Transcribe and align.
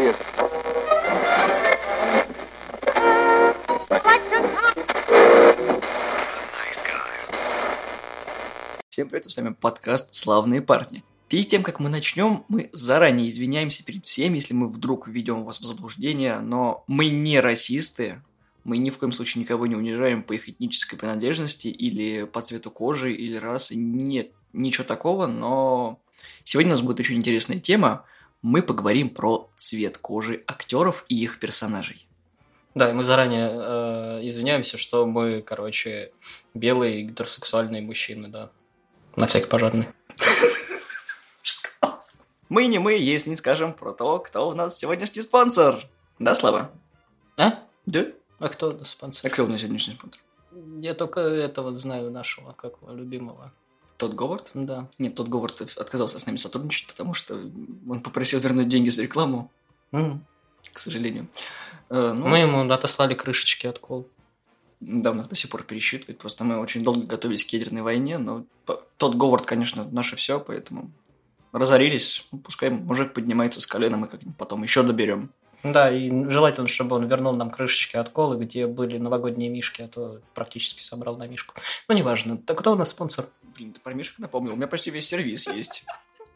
serious. 0.00 0.16
Всем 8.88 9.08
привет, 9.08 9.30
с 9.30 9.36
вами 9.36 9.54
подкаст 9.58 10.14
«Славные 10.14 10.62
парни». 10.62 11.02
Перед 11.28 11.48
тем, 11.48 11.62
как 11.62 11.78
мы 11.78 11.88
начнем, 11.88 12.44
мы 12.48 12.70
заранее 12.72 13.28
извиняемся 13.28 13.84
перед 13.84 14.04
всеми, 14.04 14.36
если 14.36 14.52
мы 14.52 14.68
вдруг 14.68 15.06
введем 15.06 15.44
вас 15.44 15.60
в 15.60 15.64
заблуждение, 15.64 16.40
но 16.40 16.82
мы 16.88 17.08
не 17.08 17.38
расисты, 17.40 18.20
мы 18.64 18.78
ни 18.78 18.90
в 18.90 18.98
коем 18.98 19.12
случае 19.12 19.42
никого 19.42 19.66
не 19.66 19.76
унижаем 19.76 20.22
по 20.22 20.32
их 20.32 20.48
этнической 20.48 20.98
принадлежности 20.98 21.68
или 21.68 22.24
по 22.24 22.40
цвету 22.42 22.70
кожи 22.70 23.12
или 23.12 23.36
расы. 23.36 23.76
Нет, 23.76 24.32
ничего 24.52 24.84
такого, 24.84 25.26
но 25.26 26.00
сегодня 26.44 26.72
у 26.72 26.74
нас 26.74 26.82
будет 26.82 27.00
очень 27.00 27.16
интересная 27.16 27.60
тема. 27.60 28.04
Мы 28.42 28.62
поговорим 28.62 29.10
про 29.10 29.50
цвет 29.54 29.98
кожи 29.98 30.42
актеров 30.46 31.04
и 31.08 31.22
их 31.22 31.38
персонажей. 31.38 32.06
Да, 32.74 32.90
и 32.90 32.92
мы 32.92 33.04
заранее 33.04 33.50
э, 33.52 34.20
извиняемся, 34.22 34.78
что 34.78 35.06
мы, 35.06 35.42
короче, 35.42 36.12
белые 36.54 37.02
гетеросексуальные 37.02 37.82
мужчины, 37.82 38.28
да. 38.28 38.50
На 39.16 39.26
всякий 39.26 39.48
пожарный. 39.48 39.88
Мы 42.50 42.66
не 42.66 42.80
мы, 42.80 42.94
если 42.94 43.30
не 43.30 43.36
скажем 43.36 43.72
про 43.72 43.92
то, 43.92 44.18
кто 44.18 44.48
у 44.48 44.54
нас 44.54 44.76
сегодняшний 44.76 45.22
спонсор. 45.22 45.86
Да, 46.18 46.34
Слава? 46.34 46.72
А? 47.38 47.60
Да? 47.86 48.06
А 48.40 48.48
кто 48.48 48.70
у 48.70 48.72
нас 48.72 48.90
спонсор? 48.90 49.24
А 49.24 49.32
кто 49.32 49.44
у 49.44 49.46
нас 49.46 49.60
сегодняшний 49.60 49.94
спонсор? 49.94 50.20
Я 50.80 50.94
только 50.94 51.20
этого 51.20 51.76
знаю 51.76 52.10
нашего, 52.10 52.52
как 52.52 52.82
его, 52.82 52.92
любимого. 52.92 53.52
Тот 54.00 54.14
Говард? 54.14 54.50
Да. 54.54 54.88
Нет, 54.98 55.14
тот 55.14 55.28
Говард 55.28 55.60
отказался 55.76 56.18
с 56.18 56.24
нами 56.24 56.38
сотрудничать, 56.38 56.86
потому 56.88 57.12
что 57.12 57.34
он 57.34 58.00
попросил 58.00 58.40
вернуть 58.40 58.68
деньги 58.68 58.88
за 58.88 59.02
рекламу, 59.02 59.50
М. 59.92 60.24
к 60.72 60.78
сожалению. 60.78 61.28
Э, 61.90 62.12
ну, 62.14 62.26
Мы 62.26 62.38
ему 62.38 62.60
отослали 62.72 63.12
крышечки 63.12 63.66
от 63.66 63.78
кол. 63.78 64.08
Да, 64.80 65.12
нас 65.12 65.28
до 65.28 65.34
сих 65.34 65.50
пор 65.50 65.64
пересчитывает. 65.64 66.16
Просто 66.18 66.44
мы 66.44 66.58
очень 66.58 66.82
долго 66.82 67.06
готовились 67.06 67.44
к 67.44 67.50
ядерной 67.50 67.82
войне, 67.82 68.16
но 68.16 68.46
тот 68.96 69.16
Говард, 69.16 69.44
конечно, 69.44 69.84
наше 69.84 70.16
все, 70.16 70.40
поэтому 70.40 70.90
разорились. 71.52 72.26
Ну, 72.32 72.38
пускай 72.38 72.70
мужик 72.70 73.12
поднимается 73.12 73.60
с 73.60 73.66
колена, 73.66 73.98
мы 73.98 74.08
как-нибудь 74.08 74.38
потом 74.38 74.62
еще 74.62 74.82
доберем. 74.82 75.30
Да, 75.62 75.90
и 75.90 76.10
желательно, 76.30 76.68
чтобы 76.68 76.96
он 76.96 77.06
вернул 77.06 77.34
нам 77.34 77.50
крышечки 77.50 77.96
от 77.96 78.08
колы, 78.08 78.42
где 78.42 78.66
были 78.66 78.96
новогодние 78.96 79.50
мишки, 79.50 79.82
а 79.82 79.88
то 79.88 80.20
практически 80.34 80.80
собрал 80.80 81.16
на 81.16 81.26
мишку. 81.26 81.54
Ну, 81.88 81.94
неважно. 81.94 82.38
Так 82.38 82.58
кто 82.58 82.72
у 82.72 82.76
нас 82.76 82.90
спонсор? 82.90 83.26
Блин, 83.56 83.72
ты 83.72 83.80
про 83.80 83.92
Мишек 83.92 84.18
напомнил, 84.18 84.54
у 84.54 84.56
меня 84.56 84.68
почти 84.68 84.90
весь 84.90 85.08
сервис 85.08 85.46
есть. 85.48 85.84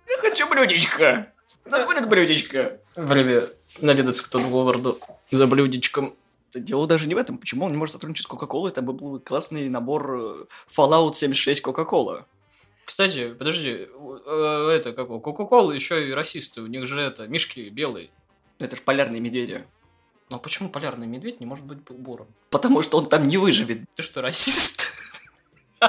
Я 0.08 0.18
хочу 0.18 0.48
блюдечко. 0.48 1.32
У 1.64 1.70
нас 1.70 1.84
будет 1.86 2.08
блюдечко. 2.08 2.78
Время 2.96 3.44
наведаться 3.80 4.22
к 4.22 4.28
Тоду 4.28 4.48
Говарду 4.48 4.98
за 5.30 5.46
блюдечком. 5.46 6.14
Дело 6.52 6.86
даже 6.86 7.06
не 7.08 7.14
в 7.14 7.18
этом. 7.18 7.38
Почему 7.38 7.64
он 7.64 7.72
не 7.72 7.78
может 7.78 7.94
сотрудничать 7.94 8.24
с 8.24 8.28
Кока-Колой? 8.28 8.70
Это 8.70 8.82
был 8.82 8.94
бы 8.94 9.20
классный 9.20 9.68
набор 9.68 10.20
э, 10.20 10.34
Fallout 10.76 11.14
76 11.14 11.62
Кока-Кола. 11.62 12.26
Кстати, 12.84 13.32
подожди, 13.32 13.88
э, 14.26 14.68
это 14.70 14.92
как 14.92 15.06
его, 15.06 15.20
Кока-Кола 15.20 15.72
еще 15.72 16.08
и 16.08 16.12
расисты, 16.12 16.60
у 16.60 16.66
них 16.66 16.86
же 16.86 17.00
это, 17.00 17.26
мишки 17.26 17.68
белые. 17.70 18.10
Это 18.58 18.76
ж 18.76 18.82
полярные 18.82 19.20
медведи. 19.20 19.64
Но 20.30 20.38
почему 20.38 20.68
полярный 20.68 21.06
медведь 21.06 21.40
не 21.40 21.46
может 21.46 21.64
быть 21.64 21.78
буром? 21.78 22.26
Потому 22.50 22.82
что 22.82 22.98
он 22.98 23.08
там 23.08 23.28
не 23.28 23.36
выживет. 23.36 23.88
Ты 23.94 24.02
что, 24.02 24.20
расист? 24.20 24.92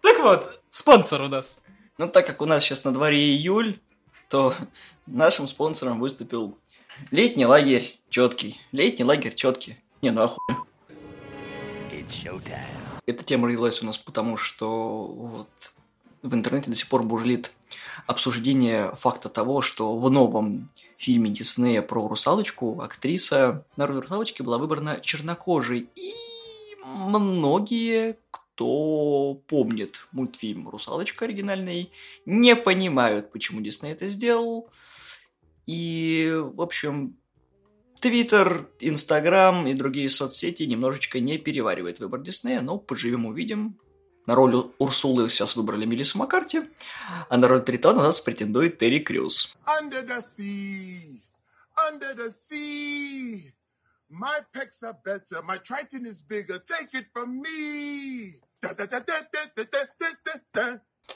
Так 0.00 0.20
вот, 0.20 0.60
спонсор 0.70 1.22
у 1.22 1.28
нас. 1.28 1.60
Ну, 1.98 2.08
так 2.08 2.26
как 2.26 2.40
у 2.40 2.44
нас 2.44 2.64
сейчас 2.64 2.84
на 2.84 2.92
дворе 2.92 3.18
июль, 3.18 3.78
то 4.28 4.54
нашим 5.06 5.46
спонсором 5.48 6.00
выступил 6.00 6.56
летний 7.10 7.46
лагерь 7.46 7.98
четкий. 8.08 8.60
Летний 8.72 9.04
лагерь 9.04 9.34
четкий. 9.34 9.76
Не, 10.02 10.10
ну 10.10 10.22
охуй. 10.22 10.56
Эта 13.06 13.24
тема 13.24 13.48
родилась 13.48 13.82
у 13.82 13.86
нас 13.86 13.98
потому, 13.98 14.36
что 14.36 15.06
вот 15.06 15.48
в 16.22 16.34
интернете 16.34 16.70
до 16.70 16.76
сих 16.76 16.88
пор 16.88 17.02
бурлит 17.02 17.52
обсуждение 18.08 18.90
факта 18.96 19.28
того, 19.28 19.60
что 19.60 19.96
в 19.98 20.10
новом 20.10 20.70
фильме 20.96 21.28
Диснея 21.28 21.82
про 21.82 22.08
русалочку 22.08 22.80
актриса 22.80 23.66
на 23.76 23.86
роль 23.86 23.98
русалочки 23.98 24.40
была 24.40 24.56
выбрана 24.56 24.98
чернокожей. 25.00 25.90
И 25.94 26.14
многие, 26.86 28.16
кто 28.30 29.38
помнит 29.46 30.08
мультфильм 30.12 30.70
«Русалочка» 30.70 31.26
оригинальный, 31.26 31.92
не 32.24 32.56
понимают, 32.56 33.30
почему 33.30 33.60
Дисней 33.60 33.92
это 33.92 34.06
сделал. 34.08 34.70
И, 35.66 36.32
в 36.34 36.62
общем, 36.62 37.14
Твиттер, 38.00 38.70
Инстаграм 38.80 39.66
и 39.66 39.74
другие 39.74 40.08
соцсети 40.08 40.62
немножечко 40.62 41.20
не 41.20 41.36
переваривают 41.36 41.98
выбор 41.98 42.22
Диснея, 42.22 42.62
но 42.62 42.78
поживем 42.78 43.26
увидим. 43.26 43.78
На 44.28 44.34
роль 44.34 44.54
Урсулы 44.76 45.30
сейчас 45.30 45.56
выбрали 45.56 45.86
Мелиссу 45.86 46.18
Маккарти, 46.18 46.60
а 47.30 47.38
на 47.38 47.48
роль 47.48 47.62
Тритона 47.62 48.00
у 48.00 48.02
нас 48.02 48.20
претендует 48.20 48.76
Терри 48.76 48.98
Крюс. 48.98 49.56
Under 49.66 50.06
the 50.06 50.22
sea, 50.22 51.22
under 51.90 52.14
the 52.14 52.28
sea. 52.28 53.54
My 54.10 54.40
pecs 54.52 54.82
are 54.82 54.94
better, 55.02 55.42
my 55.42 55.56
triton 55.56 56.04
is 56.04 56.20
bigger, 56.20 56.58
take 56.58 56.92
it 56.92 57.06
from 57.14 57.40
me. 57.40 58.34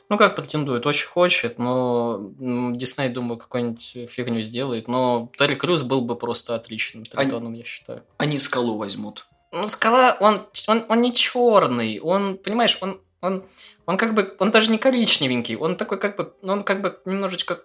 Ну 0.09 0.17
как 0.17 0.35
претендует, 0.35 0.87
очень 0.87 1.09
хочет, 1.09 1.59
но 1.59 2.33
Дисней, 2.39 3.11
думаю, 3.11 3.37
какую-нибудь 3.37 4.09
фигню 4.09 4.41
сделает. 4.41 4.89
Но 4.89 5.31
Терри 5.37 5.57
Крюс 5.57 5.83
был 5.83 6.01
бы 6.01 6.17
просто 6.17 6.55
отличным 6.55 7.05
тритоном, 7.05 7.49
они, 7.49 7.59
я 7.59 7.65
считаю. 7.67 8.05
Они 8.17 8.39
скалу 8.39 8.79
возьмут. 8.79 9.27
Ну, 9.53 9.69
скала, 9.69 10.17
он, 10.21 10.47
он, 10.67 10.85
он 10.89 11.01
не 11.01 11.15
черный, 11.15 12.01
он, 12.01 12.39
понимаешь, 12.39 12.79
он, 12.81 13.01
он, 13.21 13.45
он 13.87 13.97
как 13.99 14.15
бы, 14.15 14.35
он 14.39 14.51
даже 14.51 14.71
не 14.71 14.79
коричневенький, 14.79 15.57
он 15.57 15.77
такой 15.77 15.99
как 15.99 16.17
бы, 16.17 16.35
ну, 16.43 16.55
он 16.55 16.65
как 16.65 16.81
бы 16.81 16.99
немножечко 17.05 17.61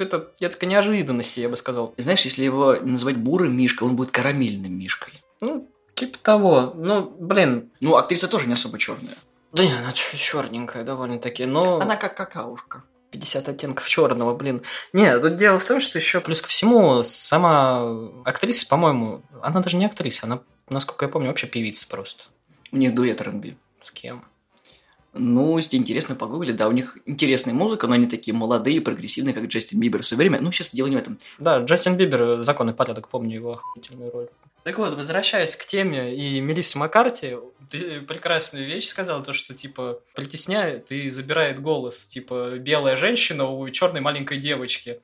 это 0.00 0.30
детской 0.40 0.64
неожиданности, 0.64 1.40
я 1.40 1.48
бы 1.48 1.56
сказал. 1.56 1.94
Знаешь, 1.96 2.22
если 2.22 2.44
его 2.44 2.76
называть 2.80 3.16
бурым 3.16 3.56
мишкой, 3.56 3.88
он 3.88 3.96
будет 3.96 4.10
карамельным 4.10 4.72
мишкой. 4.72 5.22
Ну, 5.40 5.68
типа 5.94 6.18
того. 6.18 6.72
Ну, 6.74 7.14
блин, 7.18 7.70
Ну, 7.80 7.96
актриса 7.96 8.28
тоже 8.28 8.46
не 8.46 8.54
особо 8.54 8.78
черная. 8.78 9.14
да 9.52 9.64
не, 9.64 9.72
она 9.72 9.92
черненькая 9.92 10.84
довольно-таки, 10.84 11.44
но... 11.44 11.80
Она 11.80 11.96
как 11.96 12.16
какаушка. 12.16 12.84
50 13.10 13.48
оттенков 13.50 13.86
черного, 13.88 14.34
блин. 14.34 14.62
Нет, 14.94 15.20
тут 15.20 15.36
дело 15.36 15.58
в 15.58 15.64
том, 15.66 15.80
что 15.80 15.98
еще 15.98 16.22
плюс 16.22 16.40
ко 16.40 16.48
всему 16.48 17.02
сама 17.02 17.86
актриса, 18.24 18.66
по-моему, 18.66 19.22
она 19.42 19.60
даже 19.60 19.76
не 19.76 19.84
актриса, 19.84 20.24
она, 20.24 20.40
насколько 20.72 21.04
я 21.04 21.10
помню, 21.10 21.28
вообще 21.28 21.46
певица 21.46 21.86
просто. 21.88 22.24
У 22.70 22.76
них 22.76 22.94
дуэт 22.94 23.20
R&B. 23.20 23.54
С 23.84 23.90
кем? 23.90 24.24
Ну, 25.14 25.58
если 25.58 25.76
интересно 25.76 26.14
погуглить, 26.14 26.56
да, 26.56 26.68
у 26.68 26.72
них 26.72 26.96
интересная 27.04 27.52
музыка, 27.52 27.86
но 27.86 27.94
они 27.94 28.06
такие 28.06 28.34
молодые, 28.34 28.80
прогрессивные, 28.80 29.34
как 29.34 29.44
Джастин 29.44 29.78
Бибер 29.78 30.00
в 30.00 30.06
свое 30.06 30.18
время. 30.18 30.40
Ну, 30.40 30.50
сейчас 30.52 30.72
дело 30.72 30.86
не 30.86 30.96
в 30.96 31.00
этом. 31.00 31.18
Да, 31.38 31.58
Джастин 31.58 31.96
Бибер, 31.96 32.42
закон 32.42 32.70
и 32.70 32.72
порядок, 32.72 33.08
помню 33.08 33.34
его 33.34 33.52
охуительную 33.52 34.10
роль. 34.10 34.28
Так 34.64 34.78
вот, 34.78 34.94
возвращаясь 34.94 35.56
к 35.56 35.66
теме 35.66 36.14
и 36.14 36.40
Мелиссе 36.40 36.78
Маккарти, 36.78 37.36
ты 37.68 38.00
прекрасную 38.00 38.64
вещь 38.64 38.86
сказал, 38.86 39.22
то, 39.22 39.32
что, 39.32 39.54
типа, 39.54 40.00
притесняет 40.14 40.92
и 40.92 41.10
забирает 41.10 41.60
голос, 41.60 42.06
типа, 42.06 42.52
белая 42.58 42.96
женщина 42.96 43.44
у 43.44 43.68
черной 43.70 44.00
маленькой 44.00 44.38
девочки. 44.38 45.00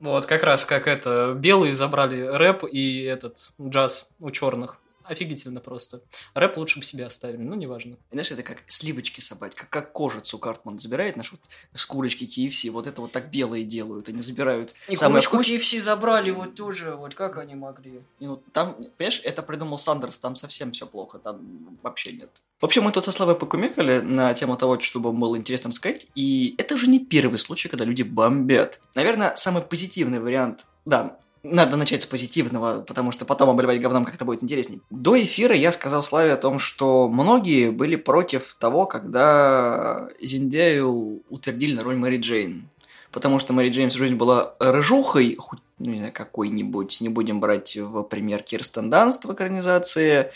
Вот, 0.00 0.26
как 0.26 0.42
раз 0.42 0.64
как 0.64 0.86
это, 0.86 1.34
белые 1.36 1.74
забрали 1.74 2.20
рэп 2.20 2.64
и 2.70 3.02
этот 3.02 3.50
джаз 3.60 4.10
у 4.20 4.30
черных. 4.30 4.78
Офигительно 5.08 5.60
просто. 5.60 6.02
Рэп 6.34 6.56
лучше 6.56 6.78
бы 6.78 6.84
себе 6.84 7.06
оставили, 7.06 7.42
ну, 7.42 7.54
неважно. 7.54 7.96
Знаешь, 8.12 8.30
это 8.30 8.42
как 8.42 8.62
сливочки 8.68 9.20
собрать, 9.20 9.54
как, 9.54 9.70
как 9.70 9.92
кожицу 9.92 10.38
Картман 10.38 10.78
забирает, 10.78 11.16
наш 11.16 11.32
вот 11.32 11.40
с 11.74 11.86
курочки 11.86 12.24
KFC, 12.24 12.70
вот 12.70 12.86
это 12.86 13.00
вот 13.00 13.12
так 13.12 13.30
белые 13.30 13.64
делают, 13.64 14.08
они 14.08 14.20
забирают 14.20 14.74
самое 14.94 15.22
вкусное. 15.22 15.58
KFC 15.58 15.80
забрали 15.80 16.30
вот 16.30 16.54
тоже, 16.54 16.94
вот 16.94 17.14
как 17.14 17.38
они 17.38 17.54
могли? 17.54 18.02
И 18.18 18.26
ну, 18.26 18.42
там, 18.52 18.74
понимаешь, 18.96 19.20
это 19.24 19.42
придумал 19.42 19.78
Сандерс, 19.78 20.18
там 20.18 20.36
совсем 20.36 20.72
все 20.72 20.86
плохо, 20.86 21.18
там 21.18 21.78
вообще 21.82 22.12
нет. 22.12 22.30
В 22.60 22.64
общем, 22.64 22.82
мы 22.82 22.92
тут 22.92 23.04
со 23.04 23.12
Славой 23.12 23.36
покумекали 23.36 24.00
на 24.00 24.34
тему 24.34 24.56
того, 24.56 24.80
чтобы 24.80 25.12
было 25.12 25.36
интересно 25.36 25.72
сказать, 25.72 26.08
и 26.16 26.54
это 26.58 26.76
же 26.76 26.88
не 26.88 26.98
первый 26.98 27.38
случай, 27.38 27.68
когда 27.68 27.84
люди 27.84 28.02
бомбят. 28.02 28.80
Наверное, 28.94 29.36
самый 29.36 29.62
позитивный 29.62 30.18
вариант, 30.18 30.66
да, 30.84 31.18
надо 31.42 31.76
начать 31.76 32.02
с 32.02 32.06
позитивного, 32.06 32.82
потому 32.82 33.12
что 33.12 33.24
потом 33.24 33.50
обливать 33.50 33.80
говном 33.80 34.04
как-то 34.04 34.24
будет 34.24 34.42
интересней. 34.42 34.80
До 34.90 35.20
эфира 35.20 35.54
я 35.54 35.72
сказал 35.72 36.02
Славе 36.02 36.32
о 36.32 36.36
том, 36.36 36.58
что 36.58 37.08
многие 37.08 37.70
были 37.70 37.96
против 37.96 38.54
того, 38.58 38.86
когда 38.86 40.08
Зиндею 40.20 41.22
утвердили 41.28 41.74
на 41.74 41.84
роль 41.84 41.96
Мэри 41.96 42.18
Джейн. 42.18 42.68
Потому 43.10 43.38
что 43.38 43.52
Мэри 43.52 43.70
Джейн 43.70 43.90
всю 43.90 44.00
жизнь 44.00 44.16
была 44.16 44.54
рыжухой, 44.58 45.36
хоть, 45.38 45.60
ну, 45.78 45.90
не 45.90 45.98
знаю, 45.98 46.12
какой-нибудь, 46.12 47.00
не 47.00 47.08
будем 47.08 47.40
брать 47.40 47.76
в 47.76 48.02
пример 48.02 48.42
Кирстен 48.42 48.90
Данст 48.90 49.24
в 49.24 49.32
экранизации, 49.32 50.30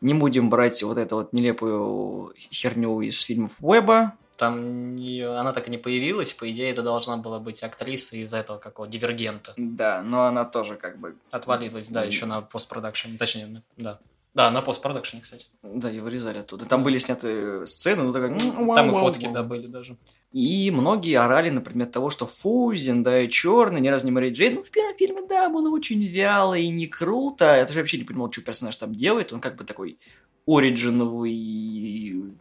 не 0.00 0.14
будем 0.14 0.48
брать 0.48 0.82
вот 0.82 0.98
эту 0.98 1.16
вот 1.16 1.32
нелепую 1.32 2.32
херню 2.52 3.00
из 3.00 3.20
фильмов 3.20 3.52
Уэба, 3.60 4.14
там 4.42 4.96
не, 4.96 5.20
она 5.20 5.52
так 5.52 5.68
и 5.68 5.70
не 5.70 5.78
появилась, 5.78 6.32
по 6.32 6.50
идее, 6.50 6.72
это 6.72 6.82
должна 6.82 7.16
была 7.16 7.38
быть 7.38 7.62
актриса 7.62 8.16
из 8.16 8.34
этого 8.34 8.58
какого 8.58 8.88
дивергента. 8.88 9.54
Да, 9.56 10.02
но 10.02 10.24
она 10.24 10.44
тоже 10.44 10.74
как 10.74 10.98
бы... 10.98 11.14
Отвалилась, 11.30 11.88
да, 11.90 12.02
еще 12.02 12.26
на 12.26 12.40
постпродакшене, 12.40 13.18
точнее, 13.18 13.62
да. 13.76 14.00
Да, 14.34 14.50
на 14.50 14.60
постпродакшене, 14.60 15.22
кстати. 15.22 15.46
Да, 15.62 15.90
его 15.90 16.06
вырезали 16.06 16.38
оттуда. 16.38 16.64
Там 16.64 16.82
были 16.82 16.98
сняты 16.98 17.64
сцены, 17.66 18.02
ну 18.02 18.12
такая... 18.12 18.36
Там 18.36 18.90
и 18.90 18.98
фотки, 18.98 19.30
да, 19.32 19.44
были 19.44 19.68
даже. 19.68 19.96
И 20.32 20.72
многие 20.74 21.14
орали 21.18 21.50
на 21.50 21.60
предмет 21.60 21.92
того, 21.92 22.10
что 22.10 22.26
фу, 22.26 22.74
Зендая 22.74 23.28
черный, 23.28 23.80
ни 23.80 23.88
разу 23.88 24.06
не 24.06 24.10
Мэри 24.10 24.30
Джейн. 24.30 24.54
Ну, 24.54 24.64
в 24.64 24.70
первом 24.70 24.96
фильме, 24.96 25.22
да, 25.28 25.50
было 25.50 25.70
очень 25.70 26.02
вяло 26.02 26.54
и 26.54 26.68
не 26.68 26.88
круто. 26.88 27.44
Я 27.56 27.64
тоже 27.64 27.78
вообще 27.78 27.98
не 27.98 28.04
понимал, 28.04 28.32
что 28.32 28.40
персонаж 28.40 28.76
там 28.76 28.92
делает. 28.92 29.32
Он 29.32 29.40
как 29.40 29.54
бы 29.54 29.62
такой 29.62 29.98
ориджиновый, 30.46 32.34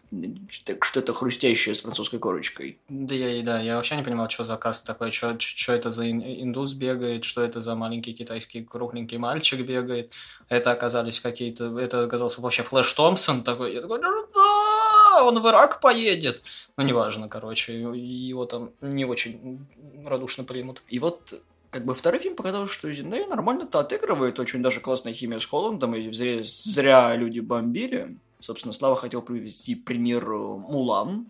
что-то 0.50 1.14
хрустящее 1.14 1.76
с 1.76 1.82
французской 1.82 2.20
корочкой. 2.20 2.80
Да, 2.90 3.14
я, 3.14 3.44
да, 3.44 3.60
я 3.60 3.76
вообще 3.76 3.96
не 3.96 4.04
понимал, 4.04 4.30
что 4.30 4.44
за 4.44 4.58
каст 4.58 4.86
такой, 4.86 5.12
что, 5.12 5.40
что 5.40 5.74
это 5.74 5.92
за 5.92 6.10
индус 6.10 6.74
бегает, 6.74 7.24
что 7.24 7.42
это 7.42 7.62
за 7.62 7.76
маленький 7.76 8.14
китайский 8.14 8.64
кругленький 8.64 9.18
мальчик 9.18 9.66
бегает. 9.66 10.12
Это 10.50 10.72
оказались 10.72 11.20
какие-то, 11.20 11.78
это 11.80 12.04
оказался 12.04 12.42
вообще 12.42 12.64
Флэш 12.64 12.92
Томпсон 12.94 13.44
такой. 13.44 13.74
Я 13.74 13.82
такой, 13.82 14.00
да, 14.02 15.24
он 15.24 15.40
в 15.40 15.48
Ирак 15.48 15.80
поедет. 15.80 16.42
Ну, 16.78 16.84
неважно, 16.84 17.30
короче, 17.30 17.80
его 17.80 18.46
там 18.46 18.72
не 18.82 19.06
очень 19.06 19.66
радушно 20.06 20.44
примут. 20.44 20.82
И 20.90 21.00
вот 21.00 21.42
как 21.72 21.86
бы 21.86 21.96
второй 21.96 22.20
фильм 22.20 22.36
показал, 22.36 22.68
что 22.68 22.92
Зендaya 22.92 23.28
нормально-то 23.28 23.80
отыгрывает, 23.80 24.40
очень 24.40 24.62
даже 24.62 24.82
классная 24.82 25.14
химия 25.14 25.40
с 25.40 25.46
Холландом, 25.46 25.96
и 25.96 26.12
зря, 26.12 26.42
зря 26.44 27.16
люди 27.16 27.40
бомбили. 27.40 28.18
Собственно, 28.40 28.74
Слава 28.74 28.96
хотел 28.96 29.22
привести 29.22 29.76
пример 29.76 30.30
э, 30.30 30.36
Мулан. 30.36 31.28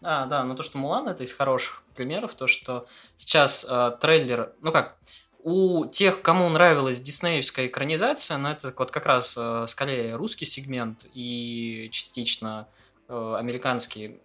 А, 0.00 0.26
да, 0.26 0.44
но 0.44 0.54
то, 0.54 0.62
что 0.62 0.78
Мулан 0.78 1.08
это 1.08 1.22
из 1.24 1.34
хороших 1.34 1.82
примеров, 1.94 2.34
то, 2.34 2.46
что 2.46 2.86
сейчас 3.16 3.66
э, 3.68 3.92
трейлер, 4.00 4.52
ну 4.62 4.72
как, 4.72 4.96
у 5.42 5.86
тех, 5.86 6.22
кому 6.22 6.48
нравилась 6.48 7.00
диснеевская 7.00 7.66
экранизация, 7.66 8.38
но 8.38 8.52
это 8.52 8.72
вот 8.76 8.90
как 8.90 9.06
раз 9.06 9.36
э, 9.36 9.66
скорее 9.68 10.16
русский 10.16 10.46
сегмент 10.46 11.06
и 11.12 11.88
частично 11.92 12.66
э, 13.08 13.34
американский, 13.38 14.20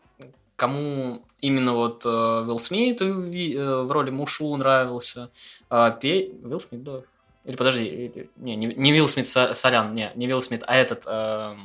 кому 0.57 1.23
именно 1.39 1.73
вот 1.73 2.05
э, 2.05 2.09
Уилл 2.09 2.59
Смит 2.59 3.01
э, 3.01 3.05
в 3.05 3.91
роли 3.91 4.09
Мушу 4.09 4.57
нравился, 4.57 5.31
а, 5.69 5.91
пе... 5.91 6.31
Уилл 6.43 6.59
Смит, 6.59 6.83
да. 6.83 7.01
Или 7.45 7.55
подожди, 7.55 7.85
или... 7.85 8.29
не, 8.35 8.57
не, 8.57 8.67
не 8.67 8.91
Уилл 8.91 9.07
Смит 9.07 9.27
Солян, 9.27 9.95
не, 9.95 10.11
не 10.15 10.27
Уилл 10.27 10.41
Смит, 10.41 10.63
а 10.67 10.75
этот... 10.75 11.05
Э... 11.07 11.55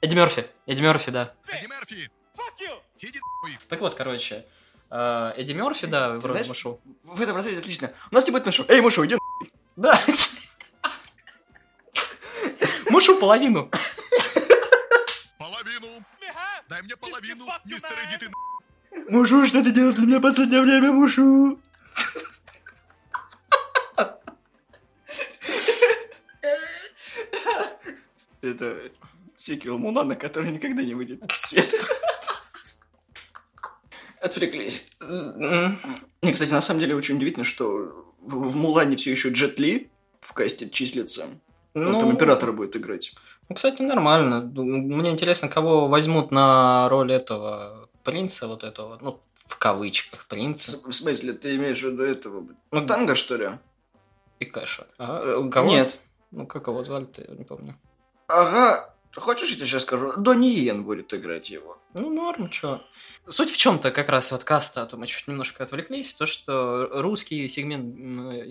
Эдди 0.00 0.14
Мерфи. 0.14 0.46
Эдди 0.66 0.80
Мерфи, 0.80 1.10
да. 1.10 1.34
Эдди 1.48 1.66
Мерфи! 1.66 2.10
Так 3.68 3.80
вот, 3.80 3.96
короче, 3.96 4.46
э, 4.90 5.32
Эдди 5.36 5.52
Мерфи, 5.52 5.86
да, 5.86 6.12
Ты 6.12 6.18
вроде 6.18 6.28
знаешь, 6.28 6.48
Мушу. 6.48 6.80
В 7.02 7.20
этом 7.20 7.36
разрезе 7.36 7.58
отлично. 7.58 7.90
У 8.12 8.14
нас 8.14 8.24
не 8.26 8.30
будет 8.30 8.46
Мушу. 8.46 8.64
Эй, 8.68 8.80
Мушу, 8.80 9.04
иди 9.04 9.16
Да. 9.74 9.98
Мушу. 12.90 13.18
Половину. 13.18 13.70
Мне 16.86 16.96
половину, 16.96 17.44
мистер 17.64 17.98
Эдди, 17.98 18.18
ты 18.18 18.30
Мушу, 19.10 19.46
что 19.46 19.62
ты 19.62 19.72
делаешь 19.72 19.96
для 19.96 20.06
меня 20.06 20.20
последнее 20.20 20.62
время, 20.62 20.92
Мушу? 20.92 21.60
Это 28.40 28.92
сиквел 29.34 29.78
Мулана, 29.78 30.14
который 30.14 30.50
никогда 30.52 30.82
не 30.82 30.94
выйдет 30.94 31.20
в 31.30 31.46
свет. 31.46 31.74
Отвлеклись. 34.20 34.84
Не, 35.00 36.32
кстати, 36.32 36.50
на 36.52 36.60
самом 36.60 36.80
деле 36.80 36.94
очень 36.94 37.16
удивительно, 37.16 37.44
что 37.44 38.14
в 38.20 38.54
Мулане 38.54 38.96
все 38.96 39.10
еще 39.10 39.30
Джет 39.30 39.58
Ли 39.58 39.90
в 40.20 40.32
касте 40.32 40.70
числится. 40.70 41.26
Ну, 41.74 41.94
Он 41.94 42.00
там 42.00 42.12
императора 42.12 42.52
будет 42.52 42.76
играть. 42.76 43.14
Ну, 43.48 43.54
кстати, 43.54 43.82
нормально. 43.82 44.40
Мне 44.40 45.10
интересно, 45.10 45.48
кого 45.48 45.86
возьмут 45.88 46.30
на 46.30 46.88
роль 46.88 47.12
этого 47.12 47.88
принца, 48.02 48.48
вот 48.48 48.64
этого, 48.64 48.98
ну, 49.00 49.20
в 49.34 49.56
кавычках, 49.58 50.26
принца. 50.26 50.78
В 50.88 50.92
смысле, 50.92 51.32
ты 51.32 51.56
имеешь 51.56 51.80
в 51.80 51.84
виду 51.84 52.02
этого? 52.02 52.46
Ну, 52.72 52.86
Танго, 52.86 53.14
что 53.14 53.36
ли? 53.36 53.50
И 54.40 54.44
Кэша. 54.44 54.86
Ага. 54.98 55.48
Кого? 55.50 55.70
Нет. 55.70 55.98
Ну, 56.32 56.46
как 56.46 56.66
его 56.66 56.84
звали-то, 56.84 57.22
я 57.22 57.34
не 57.34 57.44
помню. 57.44 57.76
Ага, 58.28 58.92
хочешь, 59.14 59.50
я 59.50 59.56
тебе 59.56 59.66
сейчас 59.66 59.82
скажу? 59.82 60.12
Донни 60.16 60.48
Йен 60.48 60.84
будет 60.84 61.14
играть 61.14 61.50
его. 61.50 61.78
Ну, 61.94 62.10
норм, 62.10 62.50
чё. 62.50 62.80
Суть 63.28 63.50
в 63.50 63.56
чем-то 63.56 63.90
как 63.90 64.08
раз 64.08 64.32
вот 64.32 64.44
каста, 64.44 64.82
а 64.82 64.86
то 64.86 64.96
мы 64.96 65.06
чуть 65.06 65.26
немножко 65.28 65.64
отвлеклись, 65.64 66.14
то, 66.14 66.26
что 66.26 66.88
русский 66.92 67.48
сегмент 67.48 67.96
э, 67.96 68.44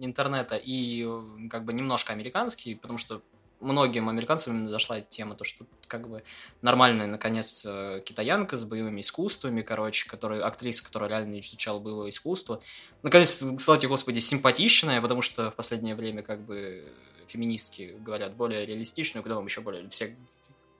интернета 0.00 0.56
и 0.56 1.06
как 1.50 1.64
бы 1.64 1.72
немножко 1.72 2.12
американский, 2.12 2.74
потому 2.74 2.98
что 2.98 3.22
многим 3.64 4.08
американцам 4.08 4.54
именно 4.54 4.68
зашла 4.68 4.98
эта 4.98 5.08
тема, 5.08 5.34
то, 5.34 5.44
что 5.44 5.64
как 5.88 6.08
бы 6.08 6.22
нормальная, 6.62 7.06
наконец, 7.06 7.62
китаянка 8.04 8.56
с 8.56 8.64
боевыми 8.64 9.00
искусствами, 9.00 9.62
короче, 9.62 10.08
которая, 10.08 10.44
актриса, 10.44 10.84
которая 10.84 11.10
реально 11.10 11.40
изучала 11.40 11.80
боевое 11.80 12.10
искусство. 12.10 12.62
Наконец, 13.02 13.44
кстати, 13.56 13.86
господи, 13.86 14.20
симпатичная, 14.20 15.00
потому 15.00 15.22
что 15.22 15.50
в 15.50 15.54
последнее 15.54 15.94
время 15.94 16.22
как 16.22 16.40
бы 16.40 16.84
феминистки 17.26 17.96
говорят 18.00 18.34
более 18.34 18.64
реалистичную, 18.66 19.22
куда 19.22 19.34
вам 19.34 19.46
еще 19.46 19.60
более 19.60 19.88
все 19.88 20.16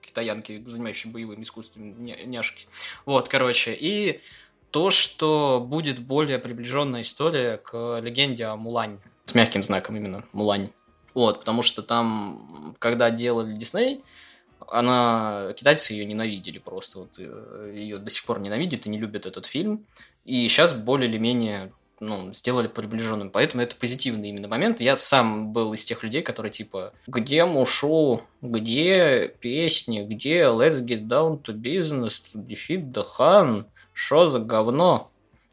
китаянки, 0.01 0.63
занимающиеся 0.65 1.09
боевым 1.09 1.41
искусством, 1.41 2.03
няшки. 2.03 2.67
Вот, 3.05 3.27
короче, 3.27 3.75
и 3.77 4.21
то, 4.71 4.91
что 4.91 5.65
будет 5.65 5.99
более 5.99 6.37
приближенная 6.37 7.01
история 7.01 7.57
к 7.57 7.99
легенде 7.99 8.45
о 8.45 8.55
Мулане. 8.55 8.99
С 9.25 9.33
мягким 9.33 9.63
знаком 9.63 9.95
именно, 9.95 10.23
Мулань. 10.33 10.69
Вот, 11.15 11.39
потому 11.39 11.63
что 11.63 11.81
там, 11.81 12.75
когда 12.77 13.09
делали 13.09 13.55
Дисней, 13.55 14.03
она, 14.67 15.53
китайцы 15.55 15.93
ее 15.93 16.05
ненавидели 16.05 16.59
просто, 16.59 16.99
вот, 16.99 17.09
э, 17.17 17.73
ее 17.73 17.97
до 17.97 18.11
сих 18.11 18.25
пор 18.25 18.39
ненавидят 18.39 18.85
и 18.85 18.89
не 18.89 18.99
любят 18.99 19.25
этот 19.25 19.45
фильм, 19.45 19.85
и 20.25 20.47
сейчас 20.47 20.73
более 20.73 21.09
или 21.09 21.17
менее 21.17 21.71
ну, 21.99 22.33
сделали 22.33 22.67
приближенным. 22.67 23.29
Поэтому 23.29 23.63
это 23.63 23.75
позитивный 23.75 24.29
именно 24.29 24.47
момент. 24.47 24.81
Я 24.81 24.97
сам 24.97 25.53
был 25.53 25.73
из 25.73 25.85
тех 25.85 26.03
людей, 26.03 26.21
которые 26.21 26.51
типа, 26.51 26.93
где 27.07 27.45
Мушу, 27.45 28.21
где 28.41 29.33
песни, 29.39 30.03
где 30.03 30.41
Let's 30.43 30.83
get 30.83 31.07
down 31.07 31.41
to 31.43 31.53
business, 31.53 32.21
to 32.33 32.45
defeat 32.45 32.91
the 32.91 33.05
Han, 33.17 33.65
что 33.93 34.29
за 34.29 34.39
говно? 34.39 35.09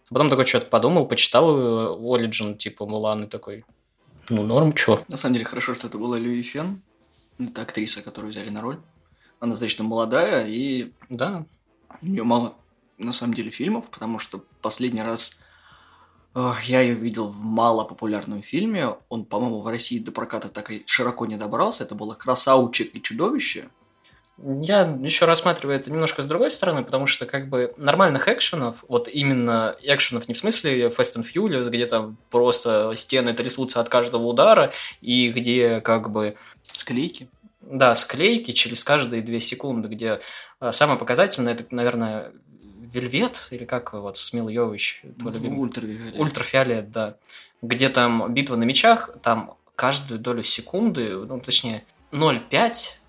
Потом 0.09 0.29
такой 0.29 0.47
что-то 0.47 0.67
подумал, 0.67 1.07
почитал 1.07 1.57
э, 1.57 1.97
Origin, 1.97 2.57
типа, 2.57 2.85
Муланы 2.87 3.29
такой, 3.29 3.65
ну, 4.29 4.43
норм, 4.43 4.73
чё. 4.73 5.05
На 5.09 5.17
самом 5.17 5.35
деле, 5.35 5.47
хорошо, 5.47 5.75
что 5.75 5.87
это 5.87 5.99
была 5.99 6.19
Люи 6.19 6.43
Фен. 6.43 6.83
Это 7.39 7.63
актриса, 7.63 8.03
которую 8.03 8.33
взяли 8.33 8.51
на 8.51 8.61
роль. 8.61 8.79
Она 9.41 9.53
достаточно 9.53 9.85
молодая, 9.85 10.47
и... 10.47 10.93
Да. 11.09 11.45
У 12.01 12.07
нее 12.07 12.23
мало, 12.23 12.55
на 12.99 13.13
самом 13.13 13.35
деле, 13.35 13.51
фильмов, 13.51 13.91
потому 13.91 14.19
что 14.19 14.45
последний 14.61 15.03
раз 15.03 15.41
э, 16.35 16.53
я 16.65 16.81
ее 16.81 16.95
видел 16.95 17.29
в 17.29 17.41
малопопулярном 17.41 18.43
фильме. 18.43 18.95
Он, 19.09 19.25
по-моему, 19.25 19.61
в 19.61 19.67
России 19.67 19.99
до 19.99 20.13
проката 20.13 20.49
так 20.49 20.71
и 20.71 20.85
широко 20.87 21.27
не 21.27 21.37
добрался. 21.37 21.85
Это 21.85 21.95
было 21.95 22.15
«Красавчик 22.15 22.95
и 22.95 23.03
чудовище». 23.03 23.69
Я 24.43 24.99
еще 25.03 25.27
рассматриваю 25.27 25.79
это 25.79 25.91
немножко 25.91 26.23
с 26.23 26.27
другой 26.27 26.51
стороны, 26.51 26.83
потому 26.83 27.07
что 27.07 27.27
как 27.27 27.49
бы 27.49 27.73
нормальных 27.77 28.27
экшенов, 28.27 28.85
вот 28.89 29.09
именно 29.09 29.77
экшенов 29.83 30.27
не 30.27 30.35
в 30.35 30.39
смысле 30.39 30.89
Fast 30.89 31.17
and 31.17 31.27
Furious, 31.33 31.71
где 31.71 31.87
там 31.87 32.17
просто 32.29 32.93
стены 32.97 33.35
трясутся 33.35 33.81
от 33.81 33.89
каждого 33.89 34.25
удара, 34.25 34.73
и 35.01 35.31
где 35.31 35.81
как 35.81 36.11
бы... 36.11 36.37
Склейки. 36.63 37.29
Да, 37.61 37.95
склейки 37.95 38.51
через 38.51 38.83
каждые 38.83 39.23
две 39.23 39.39
секунды, 39.39 39.89
где 39.89 40.21
э, 40.61 40.73
самое 40.73 40.99
показательное, 40.99 41.55
это, 41.55 41.65
наверное, 41.71 42.33
Вельвет, 42.93 43.47
или 43.51 43.65
как 43.65 43.93
вот 43.93 44.19
Смил 44.19 44.49
Йович, 44.49 45.03
Ультрафиолет. 45.25 46.19
Ультрафиолет, 46.19 46.91
да. 46.91 47.17
Где 47.63 47.89
там 47.89 48.35
битва 48.35 48.57
на 48.57 48.65
мечах, 48.65 49.11
там 49.23 49.57
каждую 49.77 50.19
долю 50.19 50.43
секунды, 50.43 51.17
ну, 51.17 51.41
точнее, 51.41 51.85
0,5 52.11 53.02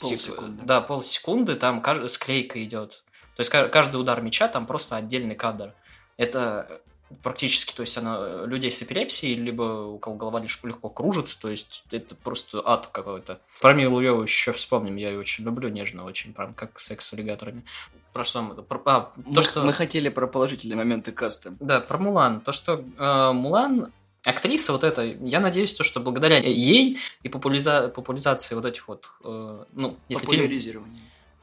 Полсекунды. 0.00 0.64
Да, 0.64 0.80
полсекунды, 0.80 1.56
там 1.56 1.82
склейка 2.08 2.62
идет. 2.62 3.02
То 3.36 3.40
есть 3.40 3.50
каждый 3.50 3.96
удар 3.96 4.20
мяча 4.20 4.48
там 4.48 4.66
просто 4.66 4.96
отдельный 4.96 5.34
кадр. 5.34 5.74
Это 6.16 6.82
практически, 7.22 7.74
то 7.74 7.80
есть 7.82 7.96
она 7.98 8.44
людей 8.44 8.70
с 8.70 8.82
эпилепсией, 8.82 9.34
либо 9.34 9.62
у 9.62 9.98
кого 9.98 10.16
голова 10.16 10.40
лишь 10.40 10.60
легко 10.62 10.88
кружится, 10.88 11.40
то 11.40 11.48
есть 11.48 11.82
это 11.90 12.14
просто 12.14 12.62
ад 12.64 12.88
какой-то. 12.88 13.40
Про 13.60 13.74
Милу 13.74 14.00
Йову 14.00 14.22
еще 14.22 14.52
вспомним, 14.52 14.96
я 14.96 15.10
ее 15.10 15.18
очень 15.18 15.44
люблю, 15.44 15.68
нежно 15.68 16.04
очень, 16.04 16.32
прям 16.32 16.54
как 16.54 16.78
секс 16.80 17.06
с 17.06 17.12
аллигаторами. 17.12 17.64
Про 18.12 18.24
что 18.24 18.42
мы? 18.42 18.54
Про, 18.62 18.82
а, 18.86 19.00
то, 19.00 19.12
мы, 19.16 19.42
что... 19.42 19.64
мы 19.64 19.72
хотели 19.72 20.08
про 20.08 20.26
положительные 20.26 20.76
моменты 20.76 21.12
каста. 21.12 21.54
Да, 21.60 21.80
про 21.80 21.96
Мулан. 21.98 22.40
То, 22.40 22.50
что 22.50 22.84
э, 22.98 23.32
Мулан 23.32 23.92
актриса 24.24 24.72
вот 24.72 24.84
эта, 24.84 25.02
я 25.02 25.40
надеюсь, 25.40 25.74
то, 25.74 25.84
что 25.84 26.00
благодаря 26.00 26.38
ей 26.38 26.98
и 27.22 27.28
популяриза... 27.28 27.88
популяризации 27.88 28.54
вот 28.54 28.64
этих 28.64 28.88
вот, 28.88 29.10
э, 29.24 29.64
ну, 29.72 29.98
если 30.08 30.26
Популяризирование. 30.26 31.02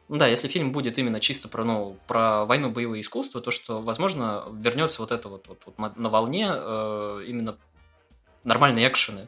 Ну 0.09 0.17
да, 0.17 0.27
если 0.27 0.47
фильм 0.47 0.71
будет 0.71 0.97
именно 0.97 1.19
чисто 1.19 1.49
про, 1.49 1.65
ну, 1.65 1.97
про 2.07 2.45
войну, 2.45 2.71
боевые 2.71 3.01
искусства, 3.01 3.41
то 3.41 3.51
что, 3.51 3.81
возможно, 3.81 4.45
вернется 4.53 5.01
вот 5.01 5.11
это 5.11 5.27
вот, 5.27 5.47
вот, 5.47 5.61
вот 5.65 5.77
на, 5.77 5.93
на 5.95 6.09
волне 6.09 6.49
э, 6.49 7.23
именно 7.27 7.57
нормальные 8.43 8.87
экшены. 8.87 9.27